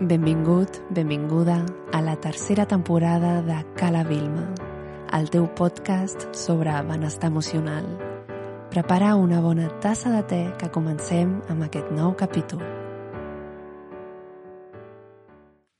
Benvingut, 0.00 0.82
benvinguda 0.90 1.64
a 1.90 2.02
la 2.02 2.20
tercera 2.20 2.66
temporada 2.66 3.40
de 3.40 3.64
Cala 3.76 4.04
Vilma, 4.04 4.52
el 5.10 5.30
teu 5.30 5.46
podcast 5.54 6.34
sobre 6.36 6.74
benestar 6.84 7.30
emocional. 7.30 7.86
Prepara 8.68 9.14
una 9.16 9.40
bona 9.40 9.70
tassa 9.80 10.12
de 10.12 10.20
te 10.28 10.40
que 10.60 10.68
comencem 10.68 11.38
amb 11.48 11.64
aquest 11.64 11.88
nou 11.96 12.12
capítol. 12.12 12.60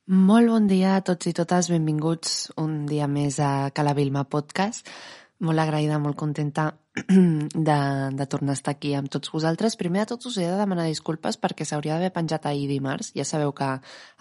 Molt 0.09 0.49
bon 0.49 0.65
dia 0.67 0.97
a 0.97 1.05
tots 1.05 1.29
i 1.29 1.35
totes, 1.37 1.69
benvinguts 1.69 2.55
un 2.57 2.87
dia 2.89 3.05
més 3.13 3.37
a 3.37 3.69
Cala 3.69 3.93
Vilma 3.93 4.25
Podcast. 4.25 4.89
Molt 5.45 5.61
agraïda, 5.61 6.01
molt 6.01 6.17
contenta 6.17 6.71
de, 7.09 8.11
de 8.13 8.27
tornar 8.27 8.51
a 8.51 8.57
estar 8.57 8.73
aquí 8.73 8.95
amb 8.97 9.11
tots 9.13 9.31
vosaltres. 9.33 9.77
Primer 9.77 10.05
de 10.05 10.15
tot 10.15 10.27
us 10.31 10.39
he 10.41 10.47
de 10.49 10.57
demanar 10.57 10.87
disculpes 10.89 11.37
perquè 11.37 11.67
s'hauria 11.69 11.97
d'haver 11.97 12.13
penjat 12.15 12.47
ahir 12.49 12.67
dimarts. 12.71 13.13
Ja 13.17 13.27
sabeu 13.29 13.53
que 13.53 13.69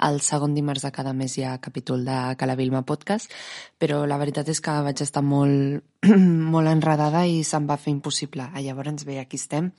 el 0.07 0.19
segon 0.21 0.55
dimarts 0.57 0.83
de 0.83 0.91
cada 0.91 1.13
mes 1.13 1.37
hi 1.37 1.45
ha 1.47 1.55
capítol 1.63 2.03
de 2.05 2.17
Cala 2.35 2.57
Vilma 2.59 2.83
Podcast, 2.83 3.31
però 3.79 4.03
la 4.05 4.19
veritat 4.19 4.49
és 4.51 4.59
que 4.59 4.75
vaig 4.87 5.03
estar 5.05 5.23
molt, 5.23 5.85
molt 6.55 6.71
enredada 6.71 7.23
i 7.25 7.43
se'm 7.47 7.67
va 7.69 7.79
fer 7.79 7.93
impossible. 7.95 8.49
Ah, 8.51 8.61
llavors 8.61 9.07
bé, 9.07 9.19
aquí 9.19 9.39
estem. 9.39 9.71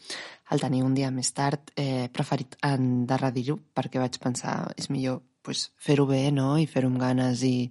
El 0.51 0.63
tenir 0.63 0.83
un 0.87 0.95
dia 0.95 1.11
més 1.11 1.33
tard 1.37 1.75
he 1.77 2.09
preferit 2.15 2.57
endarrerir-ho 2.65 3.59
perquè 3.77 4.01
vaig 4.01 4.17
pensar 4.23 4.73
és 4.77 4.89
millor 4.89 5.21
pues, 5.43 5.71
fer-ho 5.77 6.07
bé 6.09 6.31
no? 6.33 6.57
i 6.57 6.67
fer-ho 6.67 6.89
amb 6.89 7.03
ganes 7.03 7.43
i, 7.45 7.69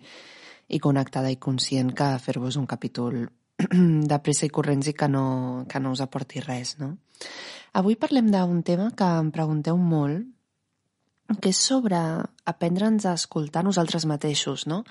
i 0.69 0.79
connectada 0.79 1.31
i 1.33 1.41
conscient 1.41 1.93
que 1.97 2.13
fer-vos 2.21 2.59
un 2.61 2.69
capítol 2.69 3.25
de 4.11 4.19
pressa 4.23 4.45
i 4.47 4.53
corrents 4.53 4.87
i 4.91 4.93
que 4.93 5.09
no, 5.11 5.65
que 5.69 5.79
no 5.79 5.91
us 5.95 6.03
aporti 6.03 6.43
res, 6.43 6.75
no? 6.81 6.95
Avui 7.75 7.97
parlem 7.99 8.31
d'un 8.31 8.61
tema 8.63 8.91
que 8.95 9.07
em 9.19 9.31
pregunteu 9.35 9.77
molt, 9.77 10.23
que 11.41 11.49
és 11.49 11.57
sobre 11.57 11.97
aprendre'ns 12.45 13.07
a 13.09 13.15
escoltar 13.17 13.63
nosaltres 13.65 14.05
mateixos, 14.05 14.67
no? 14.69 14.83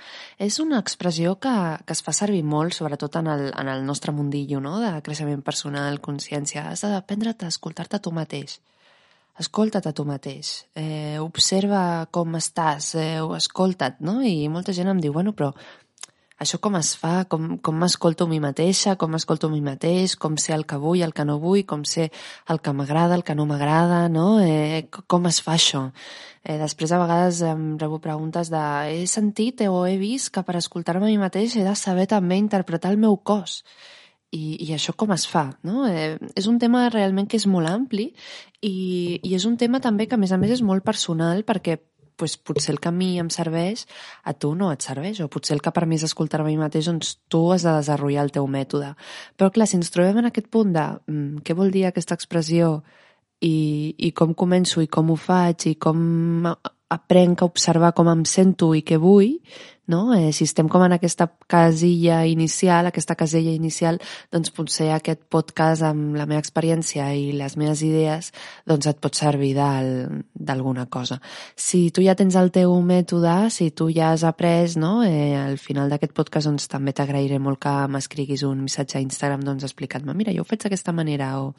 És 0.42 0.58
una 0.60 0.80
expressió 0.82 1.36
que, 1.38 1.54
que 1.86 1.94
es 1.94 2.02
fa 2.02 2.12
servir 2.16 2.42
molt, 2.42 2.74
sobretot 2.74 3.20
en 3.20 3.30
el, 3.30 3.44
en 3.54 3.70
el 3.70 3.84
nostre 3.86 4.12
mundillo, 4.12 4.60
no?, 4.60 4.80
de 4.82 4.90
creixement 5.06 5.44
personal, 5.46 6.00
consciència. 6.02 6.66
Has 6.72 6.82
d'aprendre't 6.84 7.46
a 7.46 7.52
escoltar-te 7.54 8.02
tu 8.02 8.12
mateix. 8.12 8.58
Escolta't 9.38 9.86
a 9.90 9.92
tu 9.94 10.04
mateix. 10.06 10.50
Eh, 10.78 11.18
observa 11.18 12.06
com 12.14 12.36
estàs, 12.38 12.92
eh, 12.98 13.22
escolta't, 13.38 13.98
no? 14.06 14.20
I 14.22 14.48
molta 14.48 14.74
gent 14.74 14.90
em 14.90 15.00
diu, 15.02 15.14
bueno, 15.14 15.32
però 15.34 15.52
això 16.44 16.60
com 16.62 16.76
es 16.78 16.92
fa, 17.00 17.24
com, 17.30 17.56
com 17.64 17.78
m'escolto 17.80 18.28
a 18.28 18.30
mi 18.30 18.38
mateixa, 18.42 18.94
com 19.00 19.10
m'escolto 19.14 19.48
a 19.48 19.52
mi 19.52 19.62
mateix, 19.64 20.14
com 20.20 20.36
sé 20.40 20.54
el 20.54 20.66
que 20.70 20.78
vull, 20.80 21.02
el 21.06 21.14
que 21.16 21.24
no 21.26 21.38
vull, 21.42 21.64
com 21.68 21.82
sé 21.88 22.10
el 22.52 22.60
que 22.60 22.74
m'agrada, 22.76 23.16
el 23.18 23.24
que 23.24 23.34
no 23.34 23.48
m'agrada, 23.50 24.04
no? 24.12 24.38
Eh, 24.44 24.86
com 25.10 25.26
es 25.30 25.40
fa 25.44 25.56
això? 25.56 25.88
Eh, 26.44 26.58
després 26.60 26.92
a 26.92 27.00
vegades 27.00 27.40
em 27.48 27.64
rebo 27.80 27.98
preguntes 28.04 28.50
de 28.52 28.62
he 28.92 29.06
sentit 29.08 29.64
o 29.64 29.86
he 29.88 29.96
vist 29.96 30.28
que 30.34 30.44
per 30.44 30.58
escoltar-me 30.60 31.08
a 31.08 31.12
mi 31.12 31.18
mateix 31.18 31.56
he 31.56 31.64
de 31.64 31.74
saber 31.74 32.04
també 32.10 32.36
interpretar 32.36 32.92
el 32.92 33.00
meu 33.00 33.16
cos. 33.16 33.62
I, 34.34 34.58
i 34.66 34.72
això 34.74 34.92
com 34.98 35.12
es 35.14 35.28
fa, 35.30 35.46
no? 35.62 35.86
Eh, 35.86 36.18
és 36.34 36.46
un 36.50 36.58
tema 36.58 36.88
realment 36.90 37.28
que 37.30 37.38
és 37.38 37.46
molt 37.46 37.70
ampli 37.70 38.08
i, 38.60 39.20
i 39.22 39.34
és 39.36 39.44
un 39.46 39.56
tema 39.56 39.78
també 39.80 40.08
que 40.10 40.18
a 40.18 40.20
més 40.20 40.32
a 40.34 40.38
més 40.42 40.50
és 40.56 40.62
molt 40.66 40.84
personal 40.84 41.44
perquè 41.46 41.78
pues, 42.24 42.38
potser 42.40 42.72
el 42.72 42.80
que 42.80 42.88
a 42.88 42.96
mi 42.96 43.18
em 43.20 43.28
serveix, 43.28 43.84
a 44.24 44.32
tu 44.32 44.54
no 44.56 44.70
et 44.72 44.84
serveix, 44.84 45.20
o 45.20 45.28
potser 45.28 45.58
el 45.58 45.62
que 45.64 45.72
per 45.76 45.84
mi 45.84 45.98
és 46.00 46.06
escoltar-me 46.08 46.48
a 46.48 46.52
mi 46.52 46.60
mateix, 46.60 46.88
doncs 46.88 47.18
tu 47.28 47.44
has 47.52 47.66
de 47.66 47.74
desenvolupar 47.76 48.24
el 48.24 48.32
teu 48.32 48.48
mètode. 48.48 48.94
Però 49.36 49.50
clar, 49.52 49.68
si 49.68 49.76
ens 49.76 49.92
trobem 49.92 50.22
en 50.22 50.30
aquest 50.30 50.48
punt 50.48 50.72
de 50.72 50.86
mm, 50.96 51.44
què 51.44 51.56
vol 51.58 51.74
dir 51.74 51.84
aquesta 51.90 52.16
expressió? 52.16 52.78
I, 53.44 53.94
i 53.98 54.12
com 54.16 54.32
començo? 54.32 54.80
I 54.80 54.88
com 54.88 55.10
ho 55.12 55.18
faig? 55.20 55.68
I 55.68 55.74
com 55.76 56.00
aprenc 56.92 57.42
a 57.42 57.48
observar 57.48 57.94
com 57.96 58.10
em 58.12 58.24
sento 58.28 58.74
i 58.76 58.82
què 58.86 58.98
vull, 59.00 59.38
no? 59.86 60.14
Eh, 60.14 60.32
si 60.32 60.44
estem 60.44 60.68
com 60.68 60.82
en 60.84 60.94
aquesta 60.96 61.26
casilla 61.50 62.22
inicial, 62.26 62.86
aquesta 62.88 63.16
casella 63.20 63.52
inicial, 63.52 63.98
doncs 64.32 64.52
potser 64.54 64.90
aquest 64.94 65.24
podcast 65.32 65.84
amb 65.84 66.16
la 66.16 66.26
meva 66.28 66.40
experiència 66.40 67.10
i 67.16 67.32
les 67.36 67.56
meves 67.60 67.82
idees 67.84 68.30
doncs 68.68 68.88
et 68.88 69.00
pot 69.00 69.14
servir 69.16 69.52
d'alguna 69.54 70.86
cosa. 70.86 71.20
Si 71.56 71.90
tu 71.90 72.04
ja 72.04 72.16
tens 72.16 72.36
el 72.40 72.50
teu 72.54 72.72
mètode, 72.80 73.50
si 73.50 73.70
tu 73.70 73.90
ja 73.92 74.12
has 74.12 74.24
après, 74.24 74.76
no? 74.80 75.02
eh, 75.04 75.34
al 75.36 75.58
final 75.58 75.92
d'aquest 75.92 76.14
podcast 76.16 76.48
doncs, 76.48 76.68
també 76.68 76.94
t'agrairé 76.96 77.38
molt 77.38 77.60
que 77.60 77.74
m'escriguis 77.88 78.44
un 78.48 78.64
missatge 78.64 78.98
a 78.98 79.04
Instagram 79.04 79.44
doncs, 79.44 79.68
explicant-me, 79.68 80.16
mira, 80.16 80.32
jo 80.32 80.44
ho 80.44 80.48
faig 80.48 80.64
d'aquesta 80.64 80.96
manera 80.96 81.34
o 81.42 81.52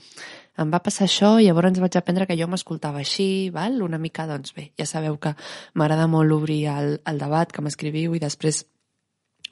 em 0.62 0.72
va 0.72 0.82
passar 0.84 1.06
això 1.06 1.36
i 1.40 1.48
llavors 1.48 1.80
vaig 1.84 1.98
aprendre 2.00 2.28
que 2.30 2.38
jo 2.40 2.48
m'escoltava 2.48 3.02
així, 3.02 3.50
val? 3.56 3.82
una 3.84 4.00
mica, 4.00 4.28
doncs 4.30 4.56
bé, 4.56 4.72
ja 4.80 4.88
sabeu 4.90 5.18
que 5.22 5.36
m'agrada 5.74 6.08
molt 6.08 6.32
obrir 6.32 6.66
el, 6.72 6.98
el 7.06 7.20
debat, 7.20 7.52
que 7.52 7.64
m'escriviu 7.66 8.16
i 8.16 8.24
després 8.24 8.64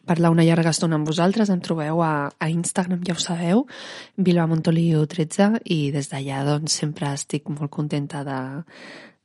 parlar 0.05 0.31
una 0.33 0.43
llarga 0.43 0.73
estona 0.73 0.97
amb 0.99 1.07
vosaltres. 1.07 1.49
Em 1.49 1.61
trobeu 1.63 2.01
a, 2.03 2.13
a 2.39 2.49
Instagram, 2.51 3.03
ja 3.07 3.15
ho 3.15 3.21
sabeu, 3.21 3.65
Bilba 4.17 4.47
Montoliu 4.51 5.05
13 5.07 5.63
i 5.71 5.79
des 5.95 6.11
d'allà 6.11 6.43
doncs 6.47 6.75
sempre 6.83 7.11
estic 7.13 7.49
molt 7.51 7.71
contenta 7.71 8.23
de, 8.27 8.39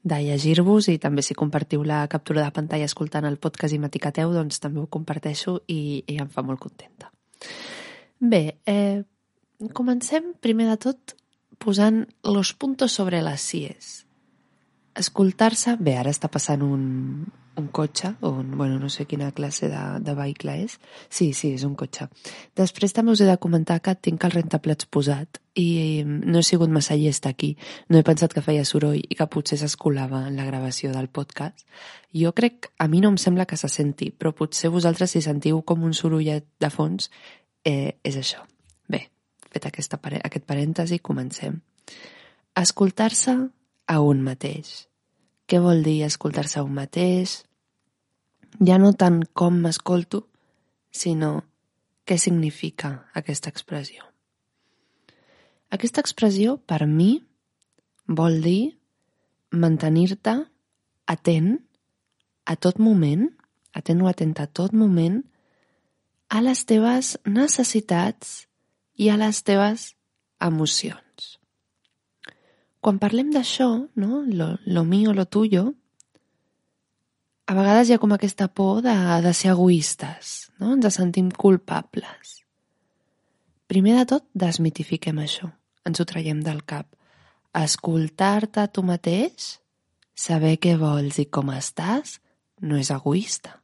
de 0.03 0.21
llegir-vos 0.23 0.89
i 0.93 0.99
també 1.03 1.25
si 1.27 1.37
compartiu 1.39 1.85
la 1.87 2.05
captura 2.11 2.45
de 2.45 2.55
pantalla 2.55 2.89
escoltant 2.89 3.27
el 3.29 3.39
podcast 3.43 3.75
i 3.75 3.83
m'etiqueteu, 3.83 4.33
doncs 4.35 4.63
també 4.63 4.83
ho 4.83 4.91
comparteixo 4.91 5.61
i, 5.67 6.05
i 6.07 6.19
em 6.23 6.31
fa 6.31 6.47
molt 6.47 6.63
contenta. 6.63 7.11
Bé, 8.19 8.59
eh, 8.67 9.03
comencem 9.75 10.33
primer 10.43 10.67
de 10.71 10.77
tot 10.89 11.15
posant 11.59 12.07
los 12.25 12.55
puntos 12.55 12.93
sobre 12.93 13.23
las 13.23 13.41
sies. 13.41 14.07
Escoltar-se... 14.99 15.77
Bé, 15.79 15.95
ara 15.99 16.11
està 16.11 16.31
passant 16.33 16.63
un, 16.67 17.27
un 17.59 17.67
cotxe, 17.69 18.15
o 18.21 18.31
un, 18.31 18.57
bueno, 18.57 18.79
no 18.79 18.89
sé 18.89 19.05
quina 19.07 19.31
classe 19.33 19.69
de, 19.69 19.83
de 20.01 20.15
vehicle 20.15 20.55
és. 20.65 20.79
Sí, 21.11 21.33
sí, 21.35 21.53
és 21.59 21.65
un 21.67 21.75
cotxe. 21.79 22.09
Després 22.57 22.95
també 22.97 23.13
us 23.13 23.23
he 23.23 23.29
de 23.29 23.37
comentar 23.43 23.81
que 23.85 23.95
tinc 23.95 24.25
el 24.25 24.35
rentaplats 24.35 24.89
posat 24.91 25.41
i 25.59 26.03
no 26.07 26.39
he 26.39 26.47
sigut 26.47 26.73
massa 26.75 26.97
llesta 26.97 27.31
aquí. 27.35 27.57
No 27.91 27.99
he 27.99 28.07
pensat 28.07 28.35
que 28.35 28.45
feia 28.47 28.67
soroll 28.67 29.01
i 29.03 29.19
que 29.19 29.29
potser 29.31 29.59
s'escolava 29.61 30.25
en 30.31 30.39
la 30.39 30.47
gravació 30.49 30.95
del 30.95 31.11
podcast. 31.11 31.67
Jo 32.15 32.33
crec, 32.33 32.71
a 32.79 32.89
mi 32.89 33.03
no 33.03 33.13
em 33.13 33.19
sembla 33.21 33.47
que 33.47 33.59
se 33.61 33.69
senti, 33.69 34.13
però 34.15 34.33
potser 34.35 34.71
vosaltres 34.75 35.15
si 35.15 35.23
sentiu 35.23 35.63
com 35.63 35.83
un 35.85 35.95
sorollet 35.95 36.47
de 36.63 36.71
fons, 36.75 37.11
eh, 37.67 37.99
és 38.03 38.17
això. 38.17 38.47
Fet 39.53 39.69
aquesta, 39.69 39.99
aquest 39.99 40.45
parèntesi, 40.49 40.99
comencem. 40.99 41.61
Escoltar-se 42.59 43.35
a 43.89 44.01
un 44.05 44.23
mateix. 44.23 44.89
Què 45.49 45.61
vol 45.65 45.83
dir 45.83 46.03
escoltar-se 46.05 46.61
a 46.61 46.65
un 46.67 46.75
mateix? 46.77 47.43
Ja 48.65 48.77
no 48.81 48.93
tant 48.93 49.23
com 49.33 49.61
m'escolto, 49.63 50.27
sinó 50.91 51.43
què 52.09 52.19
significa 52.21 52.91
aquesta 53.17 53.53
expressió. 53.53 54.05
Aquesta 55.73 56.01
expressió, 56.01 56.57
per 56.57 56.87
mi, 56.89 57.11
vol 58.09 58.41
dir 58.45 58.79
mantenir-te 59.53 60.35
atent 61.09 61.59
a 62.49 62.57
tot 62.57 62.81
moment, 62.81 63.29
atent 63.77 64.01
o 64.03 64.09
atenta 64.09 64.49
a 64.49 64.53
tot 64.61 64.73
moment, 64.73 65.21
a 66.29 66.41
les 66.45 66.65
teves 66.69 67.17
necessitats 67.25 68.48
i 68.99 69.09
a 69.09 69.17
les 69.17 69.43
teves 69.47 69.93
emocions. 70.43 71.37
Quan 72.83 72.99
parlem 73.03 73.31
d'això, 73.35 73.69
no? 73.95 74.23
lo, 74.27 74.57
lo 74.67 74.85
mío, 74.85 75.15
lo 75.15 75.27
tuyo, 75.27 75.73
a 77.49 77.55
vegades 77.57 77.89
hi 77.89 77.95
ha 77.97 78.03
com 78.03 78.13
aquesta 78.13 78.51
por 78.53 78.83
de, 78.85 78.95
de 79.25 79.33
ser 79.33 79.55
egoistes, 79.55 80.51
no? 80.61 80.75
ens 80.77 80.99
sentim 80.99 81.31
culpables. 81.33 82.43
Primer 83.69 83.95
de 83.99 84.05
tot, 84.11 84.27
desmitifiquem 84.37 85.19
això, 85.23 85.49
ens 85.89 86.01
ho 86.01 86.07
traiem 86.09 86.43
del 86.45 86.61
cap. 86.69 86.91
Escoltar-te 87.57 88.63
a 88.63 88.69
tu 88.69 88.85
mateix, 88.85 89.55
saber 90.13 90.59
què 90.61 90.75
vols 90.81 91.19
i 91.23 91.27
com 91.33 91.51
estàs, 91.55 92.19
no 92.61 92.77
és 92.77 92.91
egoista. 92.93 93.57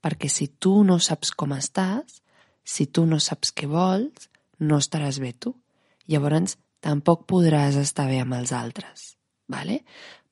Perquè 0.00 0.30
si 0.32 0.48
tu 0.62 0.78
no 0.86 0.96
saps 1.02 1.34
com 1.36 1.52
estàs, 1.56 2.22
si 2.64 2.86
tu 2.86 3.04
no 3.10 3.18
saps 3.22 3.52
què 3.52 3.68
vols, 3.68 4.30
no 4.58 4.78
estaràs 4.80 5.20
bé 5.22 5.32
tu. 5.32 5.54
Llavors, 6.06 6.56
tampoc 6.80 7.26
podràs 7.26 7.76
estar 7.80 8.06
bé 8.10 8.20
amb 8.22 8.36
els 8.38 8.52
altres. 8.52 9.16
Vale? 9.48 9.82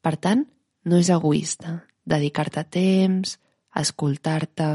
Per 0.03 0.17
tant, 0.17 0.45
no 0.85 0.99
és 1.01 1.11
egoista, 1.11 1.81
dedicar-te 2.05 2.65
temps, 2.65 3.39
escoltar-te, 3.75 4.69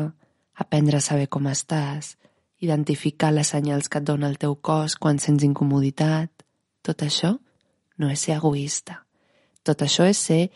aprendre 0.60 0.98
a 0.98 1.04
saber 1.04 1.30
com 1.32 1.48
estàs, 1.48 2.16
identificar 2.60 3.32
les 3.32 3.54
senyals 3.54 3.88
que 3.88 4.02
et 4.02 4.08
dona 4.08 4.28
el 4.28 4.38
teu 4.38 4.56
cos 4.56 4.98
quan 5.00 5.20
sents 5.20 5.46
incomoditat. 5.48 6.32
Tot 6.84 7.06
això 7.06 7.38
no 8.00 8.10
és 8.12 8.26
ser 8.26 8.36
egoista. 8.36 9.04
Tot 9.64 9.84
això 9.86 10.08
és 10.08 10.20
ser 10.20 10.50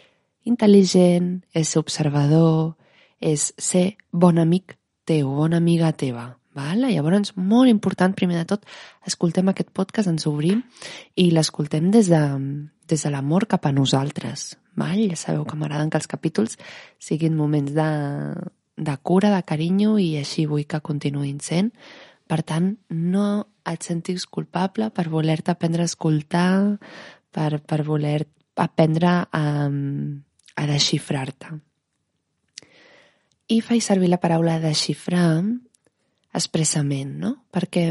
intel·ligent, 0.48 1.44
és 1.54 1.69
ser 1.69 1.80
observador, 1.80 2.75
és 3.19 3.54
ser 3.57 3.95
bon 4.12 4.40
amic 4.40 4.75
teu, 5.07 5.30
bona 5.31 5.60
amiga 5.63 5.92
teva. 5.95 6.34
Val? 6.58 6.86
Llavors, 6.86 7.34
molt 7.36 7.72
important, 7.72 8.14
primer 8.16 8.40
de 8.42 8.48
tot, 8.54 8.66
escoltem 9.10 9.50
aquest 9.50 9.72
podcast, 9.74 10.10
ens 10.12 10.28
obrim 10.30 10.62
i 11.20 11.30
l'escoltem 11.34 11.90
des 11.94 12.10
de, 12.12 12.22
des 12.90 13.06
de 13.06 13.12
l'amor 13.14 13.48
cap 13.50 13.66
a 13.66 13.74
nosaltres. 13.76 14.54
Val? 14.80 15.02
Ja 15.10 15.18
sabeu 15.20 15.46
que 15.50 15.58
m'agraden 15.58 15.90
que 15.90 16.02
els 16.02 16.10
capítols 16.10 16.58
siguin 17.02 17.36
moments 17.38 17.74
de, 17.74 17.90
de 18.78 18.96
cura, 19.02 19.34
de 19.34 19.42
carinyo 19.46 19.98
i 20.02 20.14
així 20.22 20.46
vull 20.50 20.68
que 20.70 20.82
continuïn 20.86 21.42
sent. 21.42 21.74
Per 22.30 22.42
tant, 22.48 22.72
no 22.90 23.28
et 23.68 23.84
sentis 23.84 24.26
culpable 24.26 24.90
per 24.94 25.10
voler-te 25.12 25.52
aprendre 25.52 25.84
a 25.84 25.90
escoltar, 25.90 26.80
per, 27.34 27.60
per 27.60 27.84
voler 27.84 28.24
aprendre 28.62 29.12
a, 29.26 29.46
a 30.56 30.66
desxifrar-te. 30.70 31.54
I 33.54 33.60
faig 33.62 33.84
servir 33.84 34.10
la 34.10 34.22
paraula 34.22 34.60
desxifrar 34.62 35.42
expressament, 36.33 37.15
no? 37.21 37.33
Perquè 37.53 37.88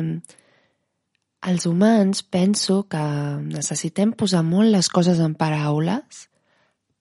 els 1.42 1.66
humans 1.66 2.22
penso 2.22 2.84
que 2.90 3.02
necessitem 3.42 4.12
posar 4.18 4.44
molt 4.46 4.70
les 4.70 4.88
coses 4.92 5.18
en 5.22 5.34
paraules 5.38 6.26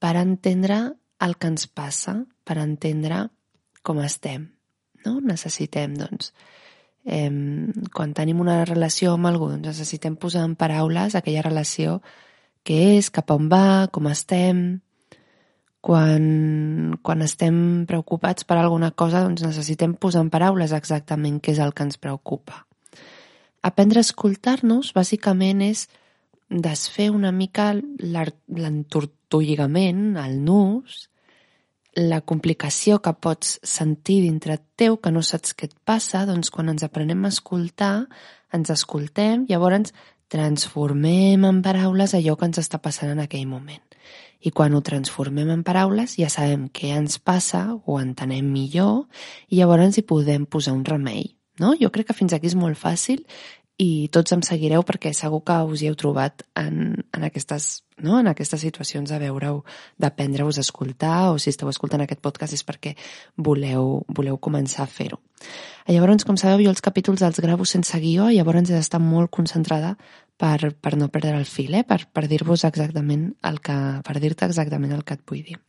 per 0.01 0.15
entendre 0.17 0.79
el 1.21 1.37
que 1.37 1.51
ens 1.51 1.67
passa, 1.69 2.15
per 2.43 2.57
entendre 2.57 3.27
com 3.85 4.01
estem. 4.01 4.47
No? 5.05 5.19
Necessitem, 5.21 5.93
doncs, 5.97 6.31
eh, 7.05 7.29
quan 7.93 8.15
tenim 8.17 8.41
una 8.41 8.63
relació 8.65 9.13
amb 9.13 9.29
algú, 9.29 9.51
doncs 9.53 9.73
necessitem 9.73 10.17
posar 10.17 10.45
en 10.49 10.57
paraules 10.57 11.15
aquella 11.15 11.45
relació 11.45 11.99
que 12.65 12.97
és, 12.97 13.09
cap 13.13 13.29
on 13.33 13.49
va, 13.51 13.89
com 13.93 14.09
estem... 14.09 14.81
Quan, 15.81 16.93
quan 17.01 17.25
estem 17.25 17.89
preocupats 17.89 18.45
per 18.45 18.61
alguna 18.61 18.93
cosa, 18.93 19.25
doncs 19.25 19.41
necessitem 19.41 19.97
posar 19.97 20.21
en 20.21 20.29
paraules 20.29 20.69
exactament 20.77 21.41
què 21.41 21.55
és 21.55 21.61
el 21.63 21.73
que 21.73 21.81
ens 21.87 21.97
preocupa. 21.97 22.67
Aprendre 23.65 23.97
a 24.01 24.05
escoltar-nos, 24.05 24.93
bàsicament, 24.93 25.61
és 25.65 25.87
desfer 26.49 27.09
una 27.09 27.31
mica 27.31 27.73
l'entortolligament, 27.73 30.17
el 30.21 30.45
nus, 30.45 31.11
la 31.95 32.21
complicació 32.21 33.01
que 33.03 33.13
pots 33.13 33.59
sentir 33.67 34.21
dintre 34.23 34.57
teu, 34.79 34.97
que 34.97 35.11
no 35.11 35.21
saps 35.21 35.53
què 35.53 35.67
et 35.67 35.75
passa, 35.85 36.25
doncs 36.29 36.51
quan 36.53 36.71
ens 36.71 36.85
aprenem 36.87 37.25
a 37.25 37.31
escoltar, 37.33 38.07
ens 38.53 38.71
escoltem, 38.71 39.45
llavors 39.49 39.91
transformem 40.31 41.43
en 41.43 41.61
paraules 41.61 42.15
allò 42.15 42.37
que 42.39 42.47
ens 42.47 42.61
està 42.61 42.79
passant 42.79 43.11
en 43.11 43.19
aquell 43.19 43.47
moment. 43.47 43.83
I 44.41 44.51
quan 44.51 44.73
ho 44.73 44.81
transformem 44.81 45.51
en 45.53 45.63
paraules 45.63 46.17
ja 46.17 46.29
sabem 46.33 46.67
què 46.73 46.95
ens 46.97 47.19
passa, 47.19 47.67
ho 47.75 47.99
entenem 48.01 48.47
millor 48.49 49.05
i 49.49 49.61
llavors 49.61 49.97
hi 49.97 50.05
podem 50.07 50.45
posar 50.45 50.73
un 50.77 50.85
remei. 50.85 51.35
No? 51.61 51.75
Jo 51.77 51.91
crec 51.93 52.09
que 52.09 52.17
fins 52.17 52.33
aquí 52.33 52.49
és 52.49 52.57
molt 52.57 52.79
fàcil 52.79 53.21
i 53.81 54.09
tots 54.13 54.33
em 54.35 54.43
seguireu 54.45 54.83
perquè 54.85 55.11
segur 55.15 55.41
que 55.45 55.55
us 55.65 55.81
hi 55.81 55.89
heu 55.89 55.95
trobat 55.97 56.43
en, 56.59 57.01
en, 57.01 57.23
aquestes, 57.25 57.83
no? 57.97 58.19
en 58.19 58.29
aquestes 58.29 58.61
situacions 58.61 59.09
de 59.09 59.17
veure-ho, 59.21 59.63
d'aprendre-vos 60.01 60.59
a 60.59 60.65
escoltar 60.65 61.31
o 61.31 61.39
si 61.41 61.49
esteu 61.49 61.69
escoltant 61.71 62.03
aquest 62.05 62.21
podcast 62.21 62.53
és 62.57 62.65
perquè 62.67 62.93
voleu, 63.37 64.03
voleu 64.07 64.37
començar 64.37 64.85
a 64.85 64.91
fer-ho. 64.91 65.21
Llavors, 65.89 66.27
com 66.27 66.37
sabeu, 66.37 66.61
jo 66.61 66.73
els 66.73 66.83
capítols 66.85 67.23
els 67.25 67.41
gravo 67.41 67.65
sense 67.65 67.97
guió 68.03 68.29
i 68.29 68.37
llavors 68.37 68.69
he 68.69 68.77
d'estar 68.77 69.01
molt 69.01 69.31
concentrada 69.33 69.95
per, 70.41 70.71
per 70.73 70.95
no 70.97 71.11
perdre 71.13 71.35
el 71.37 71.45
fil, 71.45 71.75
eh? 71.77 71.83
per, 71.87 72.03
per 72.09 72.25
dir-vos 72.31 72.65
exactament 72.67 73.27
el 73.47 73.59
que, 73.61 73.77
per 74.07 74.17
dir-te 74.23 74.49
exactament 74.49 74.95
el 74.97 75.05
que 75.05 75.19
et 75.19 75.25
vull 75.29 75.43
dir. 75.45 75.59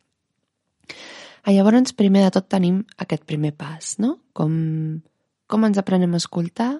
Llavors, 1.48 1.92
primer 1.98 2.22
de 2.24 2.32
tot 2.38 2.48
tenim 2.48 2.80
aquest 3.02 3.26
primer 3.26 3.50
pas, 3.58 3.96
no? 4.00 4.14
Com, 4.32 4.52
com 5.50 5.66
ens 5.66 5.80
aprenem 5.82 6.14
a 6.14 6.20
escoltar, 6.22 6.70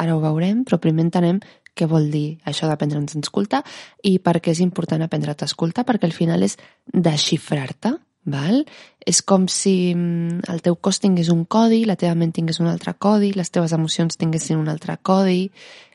Ara 0.00 0.16
ho 0.16 0.22
veurem, 0.22 0.62
però 0.64 0.78
primer 0.80 1.04
entenem 1.06 1.40
què 1.76 1.86
vol 1.88 2.08
dir 2.12 2.38
això 2.48 2.68
d'aprendre'ns 2.68 3.16
a 3.16 3.20
escoltar 3.20 3.62
i 4.08 4.18
per 4.24 4.38
què 4.40 4.52
és 4.52 4.60
important 4.64 5.04
aprendre't 5.04 5.44
a 5.44 5.48
escoltar, 5.48 5.84
perquè 5.88 6.08
al 6.08 6.16
final 6.16 6.44
és 6.44 6.58
desxifrar-te, 6.92 7.94
val? 8.24 8.62
És 9.06 9.22
com 9.26 9.48
si 9.50 9.94
mm, 9.94 10.46
el 10.52 10.62
teu 10.62 10.76
cos 10.76 11.00
tingués 11.02 11.30
un 11.32 11.44
codi, 11.44 11.82
la 11.88 11.96
teva 11.98 12.14
ment 12.18 12.32
tingués 12.34 12.60
un 12.62 12.70
altre 12.70 12.94
codi, 12.94 13.32
les 13.34 13.50
teves 13.50 13.74
emocions 13.74 14.18
tinguessin 14.18 14.60
un 14.60 14.70
altre 14.70 14.96
codi, 15.02 15.50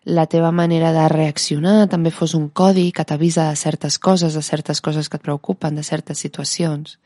la 0.07 0.25
teva 0.27 0.51
manera 0.51 0.94
de 0.95 1.07
reaccionar 1.12 1.88
també 1.91 2.12
fos 2.12 2.33
un 2.35 2.50
codi 2.50 2.91
que 2.91 3.06
t'avisa 3.07 3.50
de 3.50 3.59
certes 3.59 4.00
coses, 4.00 4.33
de 4.33 4.44
certes 4.44 4.81
coses 4.81 5.09
que 5.09 5.19
et 5.19 5.24
preocupen, 5.24 5.75
de 5.75 5.83
certes 5.83 6.19
situacions. 6.19 6.97